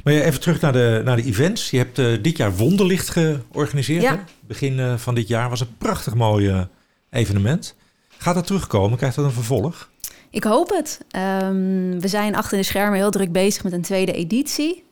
Maar 0.04 0.14
even 0.14 0.40
terug 0.40 0.62
naar 0.62 0.74
de, 0.74 1.02
naar 1.06 1.16
de 1.16 1.24
events. 1.24 1.70
Je 1.70 1.78
hebt 1.78 1.96
dit 2.24 2.38
jaar 2.38 2.56
Wonderlicht 2.56 3.10
georganiseerd. 3.10 4.02
Ja. 4.02 4.12
Hè? 4.12 4.22
Begin 4.40 5.00
van 5.00 5.16
dit 5.16 5.28
jaar 5.28 5.50
was 5.50 5.60
een 5.60 5.78
prachtig 5.78 6.14
mooi 6.14 6.68
evenement. 7.10 7.76
Gaat 8.18 8.36
dat 8.36 8.48
terugkomen? 8.48 8.98
Krijgt 8.98 9.16
dat 9.16 9.26
een 9.26 9.32
vervolg? 9.32 9.90
Ik 10.34 10.44
hoop 10.44 10.70
het. 10.70 11.00
Um, 11.44 12.00
we 12.02 12.08
zijn 12.08 12.36
achter 12.36 12.58
de 12.58 12.64
schermen 12.64 12.98
heel 12.98 13.12
druk 13.12 13.32
bezig 13.32 13.64
met 13.64 13.74
een 13.74 13.82
tweede 13.82 14.12
editie. 14.12 14.84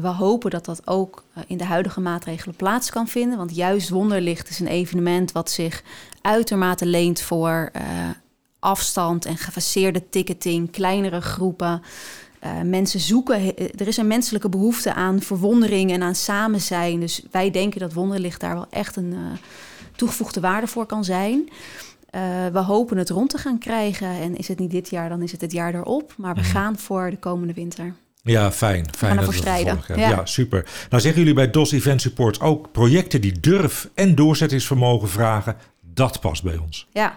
we 0.00 0.08
hopen 0.08 0.50
dat 0.50 0.64
dat 0.64 0.86
ook 0.86 1.24
in 1.46 1.56
de 1.56 1.64
huidige 1.64 2.00
maatregelen 2.00 2.54
plaats 2.54 2.90
kan 2.90 3.08
vinden. 3.08 3.38
Want 3.38 3.54
juist 3.54 3.88
Wonderlicht 3.88 4.48
is 4.48 4.60
een 4.60 4.66
evenement 4.66 5.32
wat 5.32 5.50
zich 5.50 5.82
uitermate 6.20 6.86
leent 6.86 7.20
voor 7.20 7.70
afstand 8.58 9.24
en 9.24 9.36
gefaseerde 9.36 10.08
ticketing, 10.08 10.70
kleinere 10.70 11.20
groepen. 11.20 11.82
Mensen 12.64 13.00
zoeken, 13.00 13.56
er 13.56 13.88
is 13.88 13.96
een 13.96 14.06
menselijke 14.06 14.48
behoefte 14.48 14.94
aan 14.94 15.20
verwondering 15.20 15.92
en 15.92 16.02
aan 16.02 16.14
samen 16.14 16.60
zijn. 16.60 17.00
Dus 17.00 17.22
wij 17.30 17.50
denken 17.50 17.80
dat 17.80 17.92
Wonderlicht 17.92 18.40
daar 18.40 18.54
wel 18.54 18.66
echt 18.70 18.96
een 18.96 19.14
toegevoegde 19.96 20.40
waarde 20.40 20.66
voor 20.66 20.86
kan 20.86 21.04
zijn. 21.04 21.48
Uh, 22.14 22.46
we 22.46 22.58
hopen 22.58 22.96
het 22.96 23.10
rond 23.10 23.30
te 23.30 23.38
gaan 23.38 23.58
krijgen. 23.58 24.08
En 24.08 24.36
is 24.36 24.48
het 24.48 24.58
niet 24.58 24.70
dit 24.70 24.90
jaar, 24.90 25.08
dan 25.08 25.22
is 25.22 25.32
het 25.32 25.40
het 25.40 25.52
jaar 25.52 25.74
erop. 25.74 26.14
Maar 26.16 26.34
we 26.34 26.40
mm. 26.40 26.46
gaan 26.46 26.78
voor 26.78 27.10
de 27.10 27.18
komende 27.18 27.54
winter. 27.54 27.94
Ja, 28.22 28.52
fijn. 28.52 28.86
fijn 28.96 29.18
ervoor 29.18 29.34
strijden. 29.34 29.80
Ja. 29.88 29.94
ja. 29.94 30.26
super. 30.26 30.66
Nou 30.90 31.02
zeggen 31.02 31.20
jullie 31.20 31.34
bij 31.34 31.50
DOS 31.50 31.72
Event 31.72 32.00
Support 32.00 32.40
ook 32.40 32.72
projecten 32.72 33.20
die 33.20 33.40
durf 33.40 33.88
en 33.94 34.14
doorzettingsvermogen 34.14 35.08
vragen. 35.08 35.56
Dat 35.80 36.20
past 36.20 36.42
bij 36.42 36.56
ons. 36.56 36.88
Ja, 36.92 37.16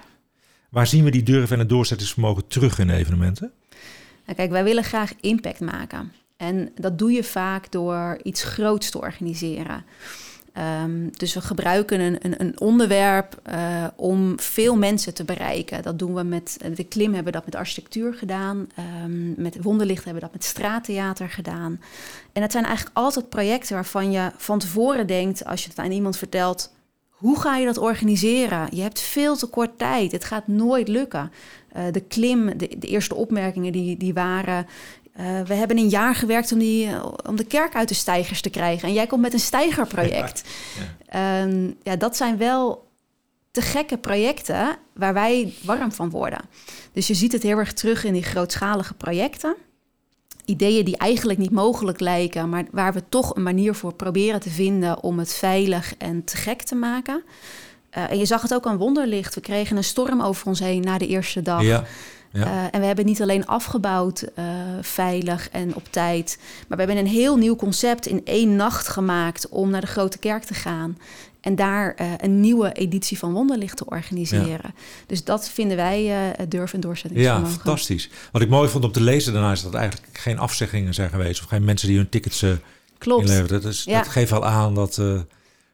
Waar 0.70 0.88
zien 0.88 1.04
we 1.04 1.12
die 1.12 1.24
durf 1.24 1.52
en 1.52 1.60
het 1.60 1.70
doorzettingsvermogen 1.70 2.48
terug 2.48 2.80
in 2.80 2.90
evenementen? 2.90 3.52
Nou, 4.26 4.38
kijk, 4.38 4.52
wij 4.52 4.64
willen 4.64 4.84
graag 4.84 5.14
impact 5.22 5.60
maken. 5.60 6.12
En 6.38 6.72
dat 6.76 6.98
doe 6.98 7.12
je 7.12 7.24
vaak 7.24 7.72
door 7.72 8.20
iets 8.24 8.44
groots 8.44 8.90
te 8.90 9.00
organiseren. 9.00 9.86
Um, 10.84 11.10
dus 11.17 11.34
we 11.34 11.41
gebruiken 11.41 12.00
een, 12.00 12.17
een, 12.22 12.41
een 12.41 12.60
onderwerp 12.60 13.41
uh, 13.50 13.84
om 13.96 14.39
veel 14.39 14.76
mensen 14.78 15.13
te 15.13 15.24
bereiken. 15.24 15.84
Dat 15.84 16.00
doen 16.00 16.13
we 16.13 16.24
met 16.24 16.58
de 16.76 16.84
Klim 16.84 17.13
hebben 17.13 17.34
dat 17.34 17.46
met 17.46 17.56
architectuur 17.56 18.13
gedaan. 18.13 18.67
Um, 19.04 19.34
met 19.38 19.58
Wonderlicht 19.62 20.04
hebben 20.04 20.22
we 20.22 20.28
dat 20.28 20.38
met 20.38 20.43
straattheater 20.43 21.30
gedaan. 21.30 21.82
En 22.34 22.41
het 22.41 22.52
zijn 22.52 22.65
eigenlijk 22.65 22.98
altijd 22.98 23.30
projecten 23.30 23.76
waarvan 23.76 24.12
je 24.12 24.32
van 24.38 24.60
tevoren 24.60 25.08
denkt, 25.08 25.46
als 25.46 25.63
je 25.63 25.70
het 25.70 25.80
aan 25.80 25.91
iemand 25.91 26.17
vertelt, 26.17 26.72
hoe 27.10 27.39
ga 27.39 27.58
je 27.58 27.65
dat 27.65 27.78
organiseren? 27.78 28.67
Je 28.72 28.82
hebt 28.82 29.02
veel 29.02 29.36
te 29.36 29.48
kort 29.48 29.78
tijd. 29.78 30.12
Het 30.12 30.24
gaat 30.24 30.48
nooit 30.48 30.88
lukken. 30.88 31.32
Uh, 31.78 31.84
de 31.91 32.02
klim, 32.02 32.58
de, 32.58 32.76
de, 32.78 32.88
eerste 32.88 33.15
opmerkingen 33.15 33.72
die, 33.72 33.98
die 33.98 34.13
waren... 34.13 34.67
Uh, 35.19 35.41
we 35.41 35.53
hebben 35.53 35.77
een 35.77 35.89
jaar 35.89 36.15
gewerkt 36.15 36.51
om, 36.51 36.60
die, 36.60 36.89
om 37.27 37.36
de 37.36 37.45
kerk 37.45 37.75
uit 37.75 37.88
de 37.88 37.93
stijgers 37.93 38.41
te 38.41 38.49
krijgen. 38.49 38.88
En 38.88 38.93
jij 38.93 39.08
komt 39.08 39.21
met 39.21 39.34
een 39.34 39.39
stijgerproject. 39.39 40.43
Ja, 41.10 41.19
ja. 41.19 41.43
Um, 41.43 41.75
ja, 41.84 41.95
dat 41.95 42.17
zijn 42.17 42.38
wel 42.38 42.88
te 43.51 43.62
gekke 43.62 43.97
projecten 43.97 44.77
waar 44.93 45.13
wij 45.13 45.53
warm 45.63 45.91
van 45.91 46.10
worden. 46.10 46.39
Dus 46.91 47.08
je 47.08 47.13
ziet 47.13 47.32
het 47.32 47.43
heel 47.43 47.58
erg 47.58 47.73
terug 47.73 48.03
in 48.03 48.13
die 48.13 48.23
grootschalige 48.23 48.93
projecten 48.93 49.56
ideeën 50.47 50.86
die 50.86 50.97
eigenlijk 50.97 51.39
niet 51.39 51.51
mogelijk 51.51 51.99
lijken, 51.99 52.49
maar 52.49 52.65
waar 52.71 52.93
we 52.93 53.03
toch 53.10 53.36
een 53.36 53.43
manier 53.43 53.75
voor 53.75 53.93
proberen 53.93 54.39
te 54.39 54.49
vinden 54.49 55.03
om 55.03 55.19
het 55.19 55.34
veilig 55.34 55.93
en 55.97 56.23
te 56.23 56.38
gek 56.38 56.62
te 56.62 56.75
maken. 56.75 57.23
Uh, 57.97 58.12
en 58.12 58.17
je 58.17 58.25
zag 58.25 58.41
het 58.41 58.53
ook 58.53 58.65
aan 58.65 58.77
Wonderlicht. 58.77 59.36
We 59.36 59.41
kregen 59.41 59.77
een 59.77 59.84
storm 59.84 60.21
over 60.21 60.47
ons 60.47 60.60
heen 60.60 60.82
na 60.82 60.97
de 60.97 61.08
eerste 61.08 61.41
dag. 61.41 61.62
Ja. 61.62 61.84
Ja. 62.32 62.46
Uh, 62.46 62.63
en 62.72 62.80
we 62.80 62.86
hebben 62.86 63.06
niet 63.06 63.22
alleen 63.22 63.46
afgebouwd 63.46 64.24
uh, 64.40 64.46
veilig 64.82 65.50
en 65.50 65.76
op 65.76 65.84
tijd, 65.90 66.40
maar 66.68 66.78
we 66.78 66.84
hebben 66.84 67.06
een 67.06 67.12
heel 67.12 67.38
nieuw 67.38 67.56
concept 67.56 68.06
in 68.06 68.22
één 68.26 68.56
nacht 68.56 68.88
gemaakt 68.88 69.50
om 69.50 69.70
naar 69.70 69.82
de 69.82 69.88
grote 69.88 70.18
kerk 70.18 70.44
te 70.44 70.54
gaan. 70.54 70.98
En 71.42 71.56
daar 71.56 71.96
uh, 72.02 72.12
een 72.18 72.40
nieuwe 72.40 72.72
editie 72.72 73.18
van 73.18 73.34
Wonderlicht 73.34 73.78
te 73.78 73.86
organiseren. 73.86 74.48
Ja. 74.63 74.82
Dus 75.06 75.24
dat 75.24 75.50
vinden 75.50 75.78
wij 75.78 76.36
durf 76.50 76.74
en 76.74 76.80
doorzettingsvermogen. 76.80 77.48
Ja, 77.48 77.54
fantastisch. 77.54 78.10
Wat 78.32 78.42
ik 78.42 78.50
mooi 78.50 78.70
vond 78.70 78.84
om 78.84 78.92
te 78.92 79.02
lezen 79.02 79.34
daarna 79.34 79.52
is 79.52 79.63
dat 79.63 79.74
eigenlijk 79.74 80.18
geen 80.18 80.40
afzeggingen 80.40 80.94
zijn 80.94 81.10
geweest. 81.10 81.42
Of 81.42 81.48
geen 81.48 81.63
mensen 81.63 81.88
die 81.88 81.98
hun 81.98 82.10
tickets 82.10 82.46
Klopt. 82.98 83.22
inleveren. 83.22 83.62
Dat, 83.62 83.72
is, 83.72 83.84
ja. 83.84 83.98
dat 83.98 84.08
geeft 84.08 84.32
al 84.32 84.46
aan 84.46 84.76
dat... 84.76 85.02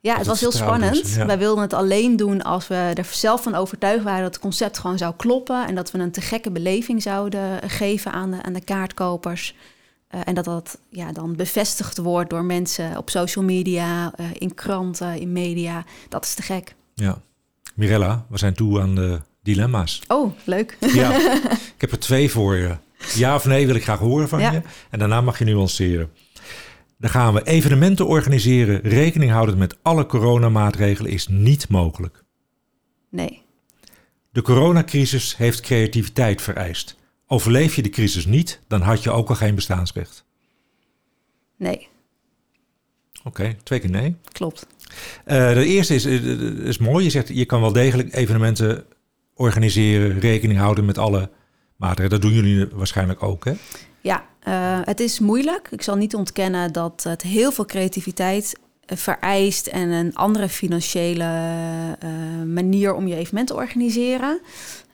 ja, 0.03 0.17
het 0.17 0.27
was 0.27 0.39
heel 0.39 0.51
spannend. 0.51 1.09
Ja. 1.09 1.25
Wij 1.25 1.37
wilden 1.37 1.63
het 1.63 1.73
alleen 1.73 2.15
doen 2.15 2.41
als 2.41 2.67
we 2.67 2.75
er 2.75 3.07
zelf 3.11 3.43
van 3.43 3.55
overtuigd 3.55 4.03
waren... 4.03 4.23
dat 4.23 4.33
het 4.33 4.41
concept 4.43 4.77
gewoon 4.77 4.97
zou 4.97 5.13
kloppen... 5.17 5.67
en 5.67 5.75
dat 5.75 5.91
we 5.91 5.99
een 5.99 6.11
te 6.11 6.21
gekke 6.21 6.51
beleving 6.51 7.01
zouden 7.01 7.69
geven 7.69 8.11
aan 8.11 8.31
de, 8.31 8.43
aan 8.43 8.53
de 8.53 8.63
kaartkopers... 8.63 9.55
Uh, 10.15 10.21
en 10.25 10.35
dat 10.35 10.45
dat 10.45 10.77
ja, 10.89 11.11
dan 11.11 11.35
bevestigd 11.35 11.97
wordt 11.97 12.29
door 12.29 12.43
mensen 12.43 12.97
op 12.97 13.09
social 13.09 13.45
media, 13.45 14.13
uh, 14.19 14.25
in 14.33 14.53
kranten, 14.53 15.19
in 15.19 15.31
media. 15.31 15.85
Dat 16.09 16.23
is 16.23 16.33
te 16.33 16.41
gek. 16.41 16.75
Ja. 16.93 17.21
Mirella, 17.73 18.25
we 18.29 18.37
zijn 18.37 18.53
toe 18.53 18.81
aan 18.81 18.95
de 18.95 19.19
dilemma's. 19.41 20.01
Oh, 20.07 20.31
leuk. 20.43 20.77
Ja, 20.79 21.15
ik 21.75 21.81
heb 21.81 21.91
er 21.91 21.99
twee 21.99 22.31
voor 22.31 22.55
je. 22.55 22.75
Ja 23.13 23.35
of 23.35 23.45
nee 23.45 23.65
wil 23.65 23.75
ik 23.75 23.83
graag 23.83 23.99
horen 23.99 24.29
van 24.29 24.39
ja. 24.39 24.51
je. 24.51 24.61
En 24.89 24.99
daarna 24.99 25.21
mag 25.21 25.39
je 25.39 25.45
nuanceren. 25.45 26.11
Dan 27.03 27.11
gaan 27.11 27.33
we 27.33 27.43
evenementen 27.43 28.07
organiseren. 28.07 28.81
Rekening 28.81 29.31
houden 29.31 29.57
met 29.57 29.77
alle 29.81 30.05
coronamaatregelen 30.05 31.11
is 31.11 31.27
niet 31.27 31.69
mogelijk. 31.69 32.23
Nee. 33.09 33.41
De 34.31 34.41
coronacrisis 34.41 35.37
heeft 35.37 35.61
creativiteit 35.61 36.41
vereist. 36.41 36.97
Overleef 37.27 37.75
je 37.75 37.81
de 37.81 37.89
crisis 37.89 38.25
niet, 38.25 38.59
dan 38.67 38.81
had 38.81 39.03
je 39.03 39.11
ook 39.11 39.29
al 39.29 39.35
geen 39.35 39.55
bestaansrecht. 39.55 40.25
Nee. 41.57 41.87
Oké, 43.23 43.55
twee 43.63 43.79
keer 43.79 43.89
nee. 43.89 44.15
Klopt. 44.31 44.67
Uh, 45.25 45.53
de 45.53 45.65
eerste 45.65 45.95
is, 45.95 46.05
uh, 46.05 46.65
is 46.65 46.77
mooi. 46.77 47.03
Je 47.03 47.09
zegt, 47.09 47.27
je 47.27 47.45
kan 47.45 47.61
wel 47.61 47.73
degelijk 47.73 48.15
evenementen 48.15 48.85
organiseren, 49.33 50.19
rekening 50.19 50.59
houden 50.59 50.85
met 50.85 50.97
alle 50.97 51.29
maatregelen. 51.75 52.21
Dat 52.21 52.31
doen 52.31 52.43
jullie 52.43 52.67
waarschijnlijk 52.67 53.23
ook, 53.23 53.45
hè? 53.45 53.53
Ja, 54.03 54.23
uh, 54.47 54.79
het 54.83 54.99
is 54.99 55.19
moeilijk. 55.19 55.67
Ik 55.71 55.81
zal 55.81 55.95
niet 55.95 56.15
ontkennen 56.15 56.71
dat 56.71 57.03
het 57.03 57.21
heel 57.21 57.51
veel 57.51 57.65
creativiteit 57.65 58.59
vereist 58.85 59.67
en 59.67 59.89
een 59.89 60.15
andere 60.15 60.49
financiële 60.49 61.25
manier 62.45 62.93
om 62.93 63.07
je 63.07 63.15
evenement 63.15 63.47
te 63.47 63.55
organiseren. 63.55 64.39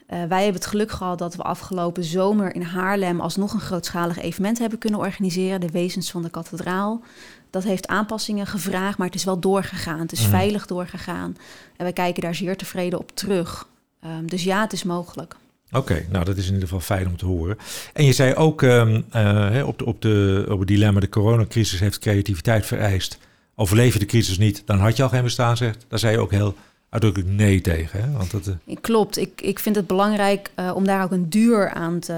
Uh, 0.09 0.23
wij 0.23 0.43
hebben 0.43 0.61
het 0.61 0.69
geluk 0.69 0.91
gehad 0.91 1.17
dat 1.17 1.35
we 1.35 1.43
afgelopen 1.43 2.03
zomer 2.03 2.55
in 2.55 2.61
Haarlem 2.61 3.21
alsnog 3.21 3.53
een 3.53 3.59
grootschalig 3.59 4.19
evenement 4.19 4.59
hebben 4.59 4.79
kunnen 4.79 4.99
organiseren. 4.99 5.61
De 5.61 5.69
Wezens 5.69 6.11
van 6.11 6.21
de 6.21 6.29
Kathedraal. 6.29 7.01
Dat 7.49 7.63
heeft 7.63 7.87
aanpassingen 7.87 8.47
gevraagd, 8.47 8.97
maar 8.97 9.07
het 9.07 9.15
is 9.15 9.23
wel 9.23 9.39
doorgegaan. 9.39 9.99
Het 9.99 10.11
is 10.11 10.23
mm. 10.23 10.29
veilig 10.29 10.65
doorgegaan. 10.65 11.37
En 11.77 11.83
wij 11.83 11.93
kijken 11.93 12.21
daar 12.21 12.35
zeer 12.35 12.57
tevreden 12.57 12.99
op 12.99 13.11
terug. 13.15 13.67
Um, 14.05 14.29
dus 14.29 14.43
ja, 14.43 14.61
het 14.61 14.73
is 14.73 14.83
mogelijk. 14.83 15.35
Oké, 15.71 16.05
nou 16.11 16.25
dat 16.25 16.37
is 16.37 16.45
in 16.45 16.53
ieder 16.53 16.67
geval 16.67 16.97
fijn 16.97 17.07
om 17.07 17.17
te 17.17 17.25
horen. 17.25 17.57
En 17.93 18.05
je 18.05 18.13
zei 18.13 18.33
ook 18.33 18.61
um, 18.61 19.05
uh, 19.15 19.63
op, 19.67 19.77
de, 19.77 19.85
op, 19.85 20.01
de, 20.01 20.45
op 20.49 20.59
het 20.59 20.67
dilemma, 20.67 20.99
de 20.99 21.09
coronacrisis 21.09 21.79
heeft 21.79 21.99
creativiteit 21.99 22.65
vereist. 22.65 23.17
Overleef 23.55 23.93
je 23.93 23.99
de 23.99 24.05
crisis 24.05 24.37
niet, 24.37 24.61
dan 24.65 24.79
had 24.79 24.97
je 24.97 25.03
al 25.03 25.09
geen 25.09 25.23
bestaansrecht. 25.23 25.85
Daar 25.87 25.99
zei 25.99 26.13
je 26.13 26.19
ook 26.19 26.31
heel 26.31 26.55
uitdrukkelijk 26.89 27.31
nee 27.31 27.61
tegen. 27.61 28.01
Hè? 28.01 28.11
Want 28.11 28.31
dat, 28.31 28.47
uh... 28.65 28.75
Klopt, 28.81 29.17
ik, 29.17 29.41
ik 29.41 29.59
vind 29.59 29.75
het 29.75 29.87
belangrijk 29.87 30.51
uh, 30.55 30.71
om 30.75 30.85
daar 30.85 31.03
ook 31.03 31.11
een 31.11 31.29
duur 31.29 31.69
aan 31.69 31.99
te 31.99 32.13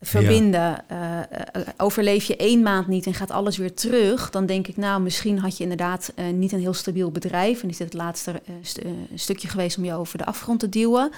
verbinden. 0.00 0.84
Ja. 0.88 1.28
Uh, 1.30 1.62
overleef 1.76 2.24
je 2.24 2.36
één 2.36 2.62
maand 2.62 2.86
niet 2.86 3.06
en 3.06 3.14
gaat 3.14 3.30
alles 3.30 3.56
weer 3.56 3.74
terug, 3.74 4.30
dan 4.30 4.46
denk 4.46 4.66
ik, 4.66 4.76
nou, 4.76 5.00
misschien 5.00 5.38
had 5.38 5.56
je 5.56 5.62
inderdaad 5.62 6.12
uh, 6.16 6.24
niet 6.32 6.52
een 6.52 6.60
heel 6.60 6.74
stabiel 6.74 7.10
bedrijf. 7.10 7.62
En 7.62 7.68
is 7.68 7.76
dit 7.76 7.86
het 7.86 7.96
laatste 8.02 8.42
st 8.62 8.80
stukje 9.14 9.48
geweest 9.48 9.76
om 9.76 9.84
je 9.84 9.94
over 9.94 10.18
de 10.18 10.24
afgrond 10.24 10.60
te 10.60 10.68
duwen. 10.68 11.10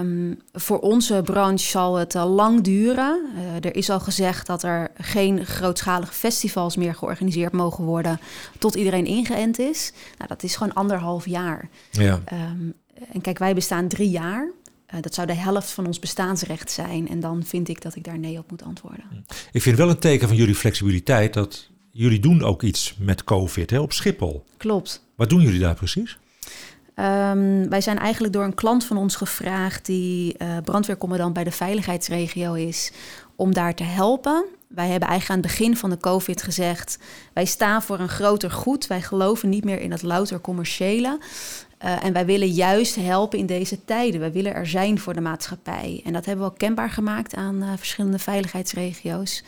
Um, 0.00 0.40
voor 0.52 0.78
onze 0.78 1.20
branche 1.24 1.68
zal 1.68 1.94
het 1.94 2.14
lang 2.14 2.60
duren. 2.60 3.26
er 3.60 3.76
is 3.76 3.90
al 3.90 4.00
gezegd 4.00 4.46
dat 4.46 4.62
er 4.62 4.90
geen 4.96 5.46
grootschalige 5.46 6.12
festivals 6.12 6.76
meer 6.76 6.94
georganiseerd 6.94 7.52
mogen 7.52 7.84
worden 7.84 8.20
tot 8.58 8.74
iedereen 8.74 9.06
ingeënt 9.06 9.58
is. 9.58 9.92
Nou, 10.18 10.28
dat 10.28 10.42
is 10.42 10.56
gewoon 10.56 10.74
anderhalf 10.74 11.26
jaar. 11.26 11.68
Ja. 11.90 12.20
Um, 12.32 12.74
en 13.12 13.20
kijk, 13.20 13.38
wij 13.38 13.54
bestaan 13.54 13.88
drie 13.88 14.10
jaar. 14.10 14.50
Uh, 14.94 15.00
dat 15.00 15.14
zou 15.14 15.26
de 15.26 15.34
helft 15.34 15.70
van 15.70 15.86
ons 15.86 15.98
bestaansrecht 15.98 16.70
zijn. 16.70 17.08
En 17.08 17.20
dan 17.20 17.42
vind 17.44 17.68
ik 17.68 17.82
dat 17.82 17.94
ik 17.94 18.04
daar 18.04 18.18
nee 18.18 18.38
op 18.38 18.50
moet 18.50 18.62
antwoorden. 18.62 19.04
Ik 19.52 19.62
vind 19.62 19.76
wel 19.76 19.88
een 19.88 19.98
teken 19.98 20.28
van 20.28 20.36
jullie 20.36 20.54
flexibiliteit 20.54 21.34
dat 21.34 21.70
jullie 21.90 22.20
doen 22.20 22.42
ook 22.42 22.62
iets 22.62 22.94
met 22.98 23.24
COVID 23.24 23.70
hè, 23.70 23.80
op 23.80 23.92
Schiphol. 23.92 24.44
Klopt. 24.56 25.04
Wat 25.16 25.30
doen 25.30 25.40
jullie 25.40 25.60
daar 25.60 25.74
precies? 25.74 26.18
Um, 26.96 27.68
wij 27.68 27.80
zijn 27.80 27.98
eigenlijk 27.98 28.32
door 28.32 28.44
een 28.44 28.54
klant 28.54 28.84
van 28.84 28.96
ons 28.96 29.16
gevraagd 29.16 29.86
die 29.86 30.34
uh, 30.38 30.56
brandweercommandant 30.64 31.32
bij 31.32 31.44
de 31.44 31.50
veiligheidsregio 31.50 32.52
is, 32.52 32.92
om 33.36 33.54
daar 33.54 33.74
te 33.74 33.84
helpen. 33.84 34.44
Wij 34.68 34.88
hebben 34.88 35.08
eigenlijk 35.08 35.30
aan 35.30 35.48
het 35.48 35.58
begin 35.58 35.76
van 35.76 35.90
de 35.90 35.96
COVID 35.96 36.42
gezegd: 36.42 36.98
wij 37.32 37.44
staan 37.44 37.82
voor 37.82 37.98
een 37.98 38.08
groter 38.08 38.50
goed. 38.50 38.86
Wij 38.86 39.02
geloven 39.02 39.48
niet 39.48 39.64
meer 39.64 39.80
in 39.80 39.90
het 39.90 40.02
louter 40.02 40.40
commerciële. 40.40 41.18
Uh, 41.84 42.04
en 42.04 42.12
wij 42.12 42.26
willen 42.26 42.48
juist 42.48 42.94
helpen 42.94 43.38
in 43.38 43.46
deze 43.46 43.84
tijden. 43.84 44.20
Wij 44.20 44.32
willen 44.32 44.54
er 44.54 44.66
zijn 44.66 44.98
voor 44.98 45.14
de 45.14 45.20
maatschappij. 45.20 46.00
En 46.04 46.12
dat 46.12 46.24
hebben 46.24 46.44
we 46.44 46.50
ook 46.50 46.58
kenbaar 46.58 46.90
gemaakt 46.90 47.34
aan 47.34 47.62
uh, 47.62 47.68
verschillende 47.76 48.18
veiligheidsregio's. 48.18 49.44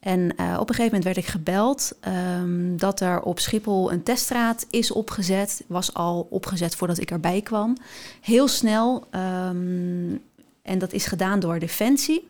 En 0.00 0.20
uh, 0.20 0.56
op 0.60 0.68
een 0.68 0.74
gegeven 0.74 0.84
moment 0.84 1.04
werd 1.04 1.16
ik 1.16 1.26
gebeld 1.26 1.92
um, 2.40 2.76
dat 2.76 3.00
er 3.00 3.20
op 3.22 3.38
Schiphol 3.38 3.92
een 3.92 4.02
teststraat 4.02 4.66
is 4.70 4.92
opgezet. 4.92 5.64
Was 5.66 5.94
al 5.94 6.26
opgezet 6.30 6.76
voordat 6.76 6.98
ik 6.98 7.10
erbij 7.10 7.40
kwam. 7.40 7.76
Heel 8.20 8.48
snel. 8.48 9.06
Um, 9.14 10.22
en 10.62 10.78
dat 10.78 10.92
is 10.92 11.06
gedaan 11.06 11.40
door 11.40 11.58
Defensie. 11.58 12.28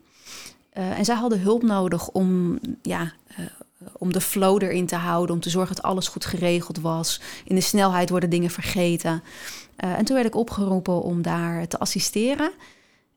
en 0.73 1.05
zij 1.05 1.15
hadden 1.15 1.41
hulp 1.41 1.63
nodig 1.63 2.09
om 2.09 2.59
ja, 2.83 3.13
om 3.93 4.13
de 4.13 4.21
flow 4.21 4.63
erin 4.63 4.87
te 4.87 4.97
houden, 4.97 5.35
om 5.35 5.41
te 5.41 5.51
zorgen 5.51 5.75
dat 5.75 5.85
alles 5.85 6.09
goed 6.09 6.25
geregeld 6.25 6.81
was. 6.81 7.21
In 7.45 7.55
de 7.55 7.61
snelheid 7.61 8.11
worden 8.11 8.31
dingen 8.31 8.51
vergeten. 8.51 9.23
Uh, 9.85 9.99
en 9.99 10.05
toen 10.05 10.17
werd 10.17 10.29
ik 10.29 10.35
opgeroepen 10.37 11.03
om 11.03 11.23
daar 11.23 11.67
te 11.67 11.79
assisteren. 11.79 12.51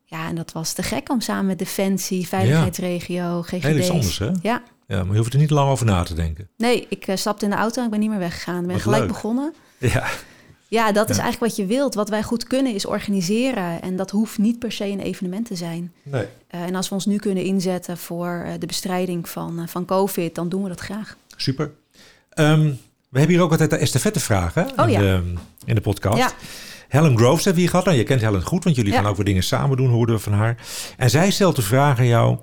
Ja, 0.04 0.28
en 0.28 0.34
dat 0.34 0.52
was 0.52 0.72
te 0.72 0.82
gek 0.82 1.10
om 1.10 1.20
samen 1.20 1.46
met 1.46 1.58
Defensie, 1.58 2.28
Veiligheidsregio, 2.28 3.42
GGD. 3.42 3.62
Heel 3.62 3.76
iets 3.76 3.90
anders, 3.90 4.18
hè? 4.18 4.30
Ja. 4.42 4.62
Ja, 4.86 5.02
maar 5.04 5.12
je 5.12 5.18
hoeft 5.18 5.32
er 5.32 5.38
niet 5.38 5.50
lang 5.50 5.70
over 5.70 5.86
na 5.86 6.02
te 6.02 6.14
denken. 6.14 6.48
Nee, 6.56 6.86
ik 6.88 7.06
uh, 7.06 7.16
stapte 7.16 7.44
in 7.44 7.50
de 7.50 7.56
auto 7.56 7.78
en 7.78 7.84
ik 7.84 7.90
ben 7.90 8.00
niet 8.00 8.10
meer 8.10 8.18
weggegaan. 8.18 8.60
Ik 8.60 8.66
ben 8.66 8.80
gelijk 8.80 9.02
leuk. 9.02 9.12
begonnen. 9.12 9.54
Ja. 9.78 10.06
Ja, 10.68 10.92
dat 10.92 11.10
is 11.10 11.18
eigenlijk 11.18 11.52
wat 11.52 11.56
je 11.56 11.74
wilt. 11.74 11.94
Wat 11.94 12.08
wij 12.08 12.22
goed 12.22 12.44
kunnen 12.44 12.74
is 12.74 12.86
organiseren. 12.86 13.82
En 13.82 13.96
dat 13.96 14.10
hoeft 14.10 14.38
niet 14.38 14.58
per 14.58 14.72
se 14.72 14.84
een 14.84 15.00
evenement 15.00 15.46
te 15.46 15.54
zijn. 15.54 15.92
Nee. 16.02 16.26
Uh, 16.54 16.62
en 16.62 16.74
als 16.74 16.88
we 16.88 16.94
ons 16.94 17.06
nu 17.06 17.16
kunnen 17.16 17.44
inzetten 17.44 17.98
voor 17.98 18.44
uh, 18.46 18.52
de 18.58 18.66
bestrijding 18.66 19.28
van, 19.28 19.60
uh, 19.60 19.66
van 19.66 19.84
COVID, 19.84 20.34
dan 20.34 20.48
doen 20.48 20.62
we 20.62 20.68
dat 20.68 20.80
graag. 20.80 21.16
Super. 21.36 21.70
Um, 22.34 22.78
we 23.08 23.18
hebben 23.18 23.36
hier 23.36 23.44
ook 23.44 23.50
altijd 23.50 23.70
de 23.70 23.76
estafettevragen 23.76 24.70
oh, 24.76 24.86
in, 24.86 24.92
ja. 24.92 25.00
de, 25.00 25.34
in 25.64 25.74
de 25.74 25.80
podcast. 25.80 26.18
Ja. 26.18 26.30
Helen 26.88 27.16
Groves 27.16 27.44
hebben 27.44 27.54
we 27.54 27.60
hier 27.60 27.70
gehad. 27.70 27.84
Nou, 27.84 27.96
je 27.96 28.04
kent 28.04 28.20
Helen 28.20 28.42
goed, 28.42 28.64
want 28.64 28.76
jullie 28.76 28.92
gaan 28.92 29.06
ook 29.06 29.16
weer 29.16 29.24
dingen 29.24 29.42
samen 29.42 29.76
doen, 29.76 29.90
hoorden 29.90 30.14
we 30.14 30.20
van 30.20 30.32
haar. 30.32 30.56
En 30.96 31.10
zij 31.10 31.30
stelt 31.30 31.56
de 31.56 31.62
vraag 31.62 31.98
aan 31.98 32.06
jou: 32.06 32.38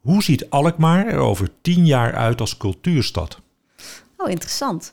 hoe 0.00 0.22
ziet 0.22 0.50
Alkmaar 0.50 1.06
er 1.06 1.18
over 1.18 1.48
tien 1.62 1.86
jaar 1.86 2.14
uit 2.14 2.40
als 2.40 2.56
cultuurstad? 2.56 3.40
Oh, 4.16 4.30
interessant. 4.30 4.92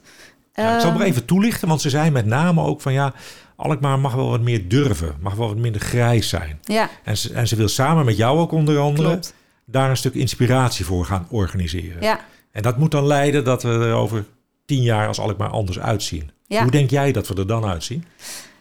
Ja, 0.56 0.74
ik 0.74 0.80
zal 0.80 0.92
maar 0.92 1.06
even 1.06 1.24
toelichten, 1.24 1.68
want 1.68 1.80
ze 1.80 1.90
zei 1.90 2.10
met 2.10 2.26
name 2.26 2.62
ook 2.62 2.80
van 2.80 2.92
ja, 2.92 3.12
Alkmaar 3.56 3.98
mag 3.98 4.14
wel 4.14 4.30
wat 4.30 4.40
meer 4.40 4.68
durven, 4.68 5.16
mag 5.20 5.34
wel 5.34 5.48
wat 5.48 5.56
minder 5.56 5.80
grijs 5.80 6.28
zijn. 6.28 6.58
Ja. 6.62 6.88
En, 7.04 7.16
ze, 7.16 7.32
en 7.32 7.48
ze 7.48 7.56
wil 7.56 7.68
samen 7.68 8.04
met 8.04 8.16
jou 8.16 8.38
ook 8.38 8.52
onder 8.52 8.78
andere 8.78 9.08
Klopt. 9.08 9.34
daar 9.64 9.90
een 9.90 9.96
stuk 9.96 10.14
inspiratie 10.14 10.84
voor 10.84 11.04
gaan 11.04 11.26
organiseren. 11.30 12.02
Ja. 12.02 12.20
En 12.52 12.62
dat 12.62 12.78
moet 12.78 12.90
dan 12.90 13.06
leiden 13.06 13.44
dat 13.44 13.62
we 13.62 13.68
er 13.68 13.92
over 13.92 14.24
tien 14.64 14.82
jaar 14.82 15.08
als 15.08 15.18
Alkmaar 15.18 15.50
anders 15.50 15.78
uitzien. 15.78 16.30
Ja. 16.46 16.62
Hoe 16.62 16.70
denk 16.70 16.90
jij 16.90 17.12
dat 17.12 17.28
we 17.28 17.34
er 17.34 17.46
dan 17.46 17.64
uitzien? 17.64 18.04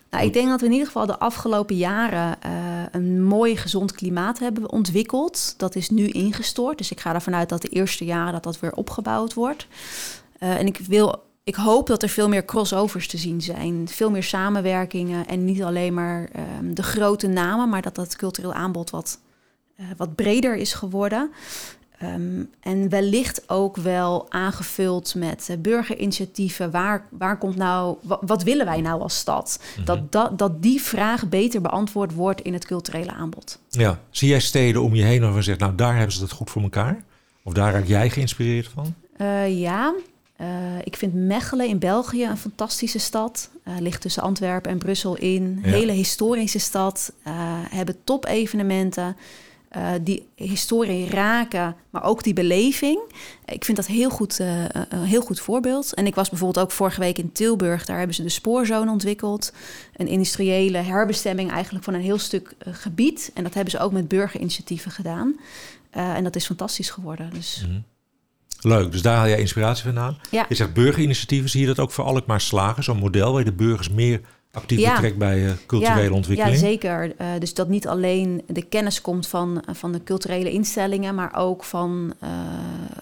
Nou, 0.10 0.26
ik 0.26 0.34
denk 0.34 0.50
dat 0.50 0.60
we 0.60 0.66
in 0.66 0.72
ieder 0.72 0.88
geval 0.88 1.06
de 1.06 1.20
afgelopen 1.20 1.76
jaren 1.76 2.38
uh, 2.46 2.52
een 2.92 3.24
mooi 3.24 3.58
gezond 3.58 3.92
klimaat 3.92 4.40
hebben 4.40 4.72
ontwikkeld. 4.72 5.54
Dat 5.58 5.76
is 5.76 5.90
nu 5.90 6.08
ingestort. 6.08 6.78
Dus 6.78 6.92
ik 6.92 7.00
ga 7.00 7.14
ervan 7.14 7.36
uit 7.36 7.50
dat 7.50 7.62
de 7.62 7.68
eerste 7.68 8.06
jaren 8.06 8.34
dat 8.34 8.44
dat 8.44 8.60
weer 8.60 8.74
opgebouwd 8.74 9.34
wordt. 9.34 9.68
Uh, 10.40 10.60
en 10.60 10.66
ik 10.66 10.80
wil 10.88 11.24
ik 11.46 11.56
hoop 11.56 11.88
dat 11.88 12.04
er 12.04 12.10
veel 12.10 12.30
meer 12.30 12.46
crossovers 12.46 13.08
te 13.08 13.18
zien 13.18 13.42
zijn. 13.42 13.88
Veel 13.88 14.12
meer 14.12 14.24
samenwerkingen 14.24 15.28
en 15.28 15.46
niet 15.46 15.64
alleen 15.64 15.94
maar 15.94 16.30
um, 16.60 16.76
de 16.76 16.84
grote 16.84 17.28
namen, 17.28 17.70
maar 17.70 17.82
dat 17.82 17.96
dat 17.96 18.16
cultureel 18.16 18.54
aanbod 18.54 18.90
wat, 18.90 19.20
uh, 19.80 19.86
wat 19.98 20.16
breder 20.16 20.56
is 20.56 20.74
geworden. 20.74 21.32
Um, 22.04 22.50
en 22.60 22.90
wellicht 22.90 23.50
ook 23.50 23.78
wel 23.78 24.32
aangevuld 24.32 25.16
met 25.16 25.48
uh, 25.52 25.58
burgerinitiatieven. 25.58 26.72
Waar, 26.72 27.08
waar 27.10 27.38
komt 27.38 27.56
nou, 27.56 27.98
wat, 28.22 28.44
willen 28.44 28.66
wij 28.66 28.82
nou 28.82 29.02
als 29.02 29.18
stad? 29.18 29.60
Mm 29.60 29.76
-hmm. 29.76 29.86
dat, 29.86 30.12
dat, 30.12 30.38
dat 30.38 30.62
die 30.62 30.82
vraag 30.82 31.30
beter 31.30 31.62
beantwoord 31.62 32.14
wordt 32.14 32.42
in 32.42 32.54
het 32.54 32.66
culturele 32.66 33.12
aanbod. 33.12 33.60
Ja, 33.70 34.00
zie 34.10 34.30
jij 34.30 34.40
steden 34.40 34.82
om 34.82 34.96
je 34.96 35.04
heen 35.04 35.20
waarvan 35.20 35.38
je 35.38 35.44
zegt, 35.44 35.60
nou 35.60 35.76
daar 35.76 35.96
hebben 35.96 36.16
ze 36.16 36.22
het 36.22 36.32
goed 36.32 36.50
voor 36.50 36.62
elkaar? 36.62 37.04
Of 37.44 37.54
daar 37.54 37.74
raak 37.74 37.86
jij 37.86 38.10
geïnspireerd 38.10 38.68
van? 38.68 38.94
Uh, 39.18 39.60
ja, 39.60 39.94
uh, 40.42 40.48
ik 40.84 40.96
vind 40.96 41.14
Mechelen 41.14 41.68
in 41.68 41.80
België 41.80 42.24
een 42.24 42.38
fantastische 42.38 43.00
stad. 43.00 43.50
Uh, 43.68 43.74
ligt 43.80 44.02
tussen 44.02 44.24
Antwerpen 44.24 44.72
en 44.72 44.78
Brussel 44.78 45.16
in. 45.16 45.60
Ja. 45.64 45.70
Hele 45.70 45.92
historische 45.92 46.60
stad. 46.60 47.14
Uh, 47.28 47.34
hebben 47.70 47.96
top-evenementen. 48.04 49.18
die 50.02 50.28
historie 50.36 51.10
raken, 51.10 51.76
maar 51.90 52.04
ook 52.04 52.24
die 52.24 52.34
beleving. 52.34 53.00
Ik 53.46 53.66
vind 53.66 53.78
dat 53.78 53.88
heel 53.88 54.10
goed, 54.10 54.40
een 54.40 55.04
heel 55.04 55.22
goed 55.22 55.40
voorbeeld. 55.40 55.94
En 55.94 56.06
ik 56.06 56.16
was 56.16 56.30
bijvoorbeeld 56.30 56.66
ook 56.66 56.72
vorige 56.72 57.00
week 57.00 57.18
in 57.18 57.32
Tilburg. 57.32 57.86
Daar 57.86 57.98
hebben 57.98 58.16
ze 58.16 58.24
de 58.24 58.30
spoorzone 58.30 58.92
ontwikkeld. 58.92 59.54
Een 59.96 60.08
industriële 60.08 60.78
herbestemming 60.78 61.52
eigenlijk 61.52 61.84
van 61.84 61.94
een 61.94 62.02
heel 62.02 62.18
stuk 62.18 62.54
gebied. 62.60 63.32
En 63.34 63.44
dat 63.44 63.54
hebben 63.54 63.72
ze 63.72 63.80
ook 63.80 63.92
met 63.92 64.08
burgerinitiatieven 64.08 64.92
gedaan. 64.92 65.40
en 65.92 66.24
dat 66.24 66.36
is 66.36 66.46
fantastisch 66.46 66.90
geworden. 66.90 67.30
Dus... 67.34 67.64
Mm 67.66 67.72
-hmm. 67.72 67.84
Leuk, 68.66 68.92
dus 68.92 69.02
daar 69.02 69.16
haal 69.16 69.28
jij 69.28 69.40
inspiratie 69.40 69.84
vandaan. 69.84 70.18
Ja. 70.32 70.46
Je 70.50 70.56
zegt 70.56 70.74
burgerinitiatieven, 70.74 71.50
zie 71.50 71.62
je 71.62 71.68
dat 71.68 71.80
ook 71.80 71.92
voor 71.92 72.04
Alkmaar 72.04 72.42
slagen? 72.42 72.84
Zo'n 72.84 72.98
model 72.98 73.32
waar 73.32 73.40
je 73.40 73.50
de 73.50 73.56
burgers 73.56 73.90
meer 73.90 74.22
actief 74.52 74.80
ja. 74.80 74.94
betrekt 74.94 75.18
bij 75.18 75.40
uh, 75.40 75.52
culturele 75.66 76.10
ja. 76.10 76.16
ontwikkeling? 76.16 76.56
Ja, 76.56 76.62
zeker. 76.62 77.14
Uh, 77.22 77.28
dus 77.40 77.54
dat 77.54 77.68
niet 77.68 77.88
alleen 77.88 78.44
de 78.48 78.64
kennis 78.64 79.02
komt 79.02 79.28
van, 79.28 79.64
van 79.72 79.92
de 79.92 80.04
culturele 80.04 80.52
instellingen, 80.52 81.16
maar 81.16 81.36
ook 81.36 81.64
van, 81.64 82.14
uh, 82.24 82.30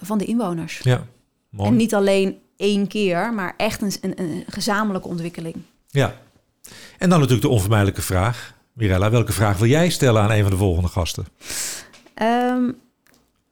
van 0.02 0.18
de 0.18 0.26
inwoners. 0.26 0.80
Ja, 0.84 1.06
Mooi. 1.50 1.70
En 1.70 1.76
niet 1.76 1.96
alleen 1.96 2.38
één 2.58 2.88
keer, 2.88 3.34
maar 3.34 3.54
echt 3.58 3.82
een, 3.82 3.94
een, 4.02 4.20
een 4.20 4.44
gezamenlijke 4.48 5.08
ontwikkeling. 5.08 5.56
Ja. 5.88 6.16
En 6.98 7.10
dan 7.10 7.20
natuurlijk 7.20 7.48
de 7.48 7.54
onvermijdelijke 7.54 8.02
vraag. 8.02 8.54
Mirella, 8.74 9.10
welke 9.10 9.32
vraag 9.32 9.58
wil 9.58 9.68
jij 9.68 9.90
stellen 9.90 10.22
aan 10.22 10.32
een 10.32 10.42
van 10.42 10.52
de 10.52 10.58
volgende 10.58 10.90
gasten? 10.90 11.26
Ehm, 12.14 12.72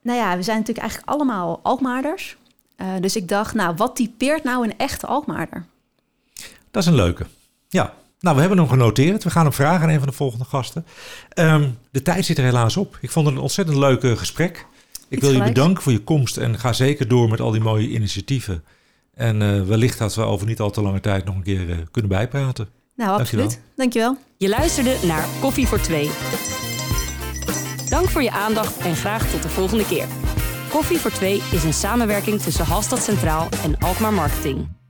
nou 0.02 0.18
ja, 0.18 0.36
we 0.36 0.42
zijn 0.42 0.58
natuurlijk 0.58 0.86
eigenlijk 0.86 1.10
allemaal 1.10 1.60
Alkmaarders. 1.62 2.36
Uh, 2.76 2.88
dus 3.00 3.16
ik 3.16 3.28
dacht, 3.28 3.54
nou, 3.54 3.74
wat 3.76 3.96
typeert 3.96 4.44
nou 4.44 4.64
een 4.64 4.78
echte 4.78 5.06
Alkmaarder? 5.06 5.64
Dat 6.70 6.82
is 6.82 6.88
een 6.88 6.94
leuke. 6.94 7.26
Ja, 7.68 7.94
nou, 8.20 8.34
we 8.34 8.40
hebben 8.40 8.58
hem 8.58 8.68
genoteerd. 8.68 9.24
We 9.24 9.30
gaan 9.30 9.44
hem 9.44 9.52
vragen 9.52 9.82
aan 9.82 9.88
een 9.88 9.98
van 9.98 10.08
de 10.08 10.14
volgende 10.14 10.44
gasten. 10.44 10.86
Um, 11.34 11.78
de 11.90 12.02
tijd 12.02 12.24
zit 12.24 12.38
er 12.38 12.44
helaas 12.44 12.76
op. 12.76 12.98
Ik 13.00 13.10
vond 13.10 13.26
het 13.26 13.34
een 13.34 13.42
ontzettend 13.42 13.78
leuk 13.78 14.02
uh, 14.02 14.16
gesprek. 14.16 14.66
Ik 15.08 15.20
wil 15.20 15.32
je 15.32 15.42
bedanken 15.42 15.82
voor 15.82 15.92
je 15.92 16.04
komst 16.04 16.36
en 16.36 16.58
ga 16.58 16.72
zeker 16.72 17.08
door 17.08 17.28
met 17.28 17.40
al 17.40 17.50
die 17.50 17.60
mooie 17.60 17.88
initiatieven. 17.88 18.64
En 19.14 19.40
uh, 19.40 19.62
wellicht 19.62 19.98
dat 19.98 20.14
we 20.14 20.22
over 20.22 20.46
niet 20.46 20.60
al 20.60 20.70
te 20.70 20.82
lange 20.82 21.00
tijd 21.00 21.24
nog 21.24 21.34
een 21.34 21.42
keer 21.42 21.68
uh, 21.68 21.76
kunnen 21.90 22.10
bijpraten. 22.10 22.68
Nou, 22.96 23.20
absoluut. 23.20 23.60
Dankjewel. 23.76 23.76
Dankjewel. 23.76 24.16
Je 24.36 24.48
luisterde 24.48 24.96
naar 25.06 25.26
Koffie 25.40 25.66
voor 25.66 25.80
Twee. 25.80 26.10
Dank 27.92 28.08
voor 28.08 28.22
je 28.22 28.30
aandacht 28.30 28.78
en 28.78 28.96
graag 28.96 29.30
tot 29.30 29.42
de 29.42 29.48
volgende 29.48 29.86
keer. 29.86 30.06
Koffie 30.70 30.98
voor 30.98 31.10
Twee 31.10 31.42
is 31.52 31.64
een 31.64 31.72
samenwerking 31.72 32.40
tussen 32.40 32.64
Halstad 32.64 33.02
Centraal 33.02 33.48
en 33.64 33.78
Alkmaar 33.78 34.12
Marketing. 34.12 34.81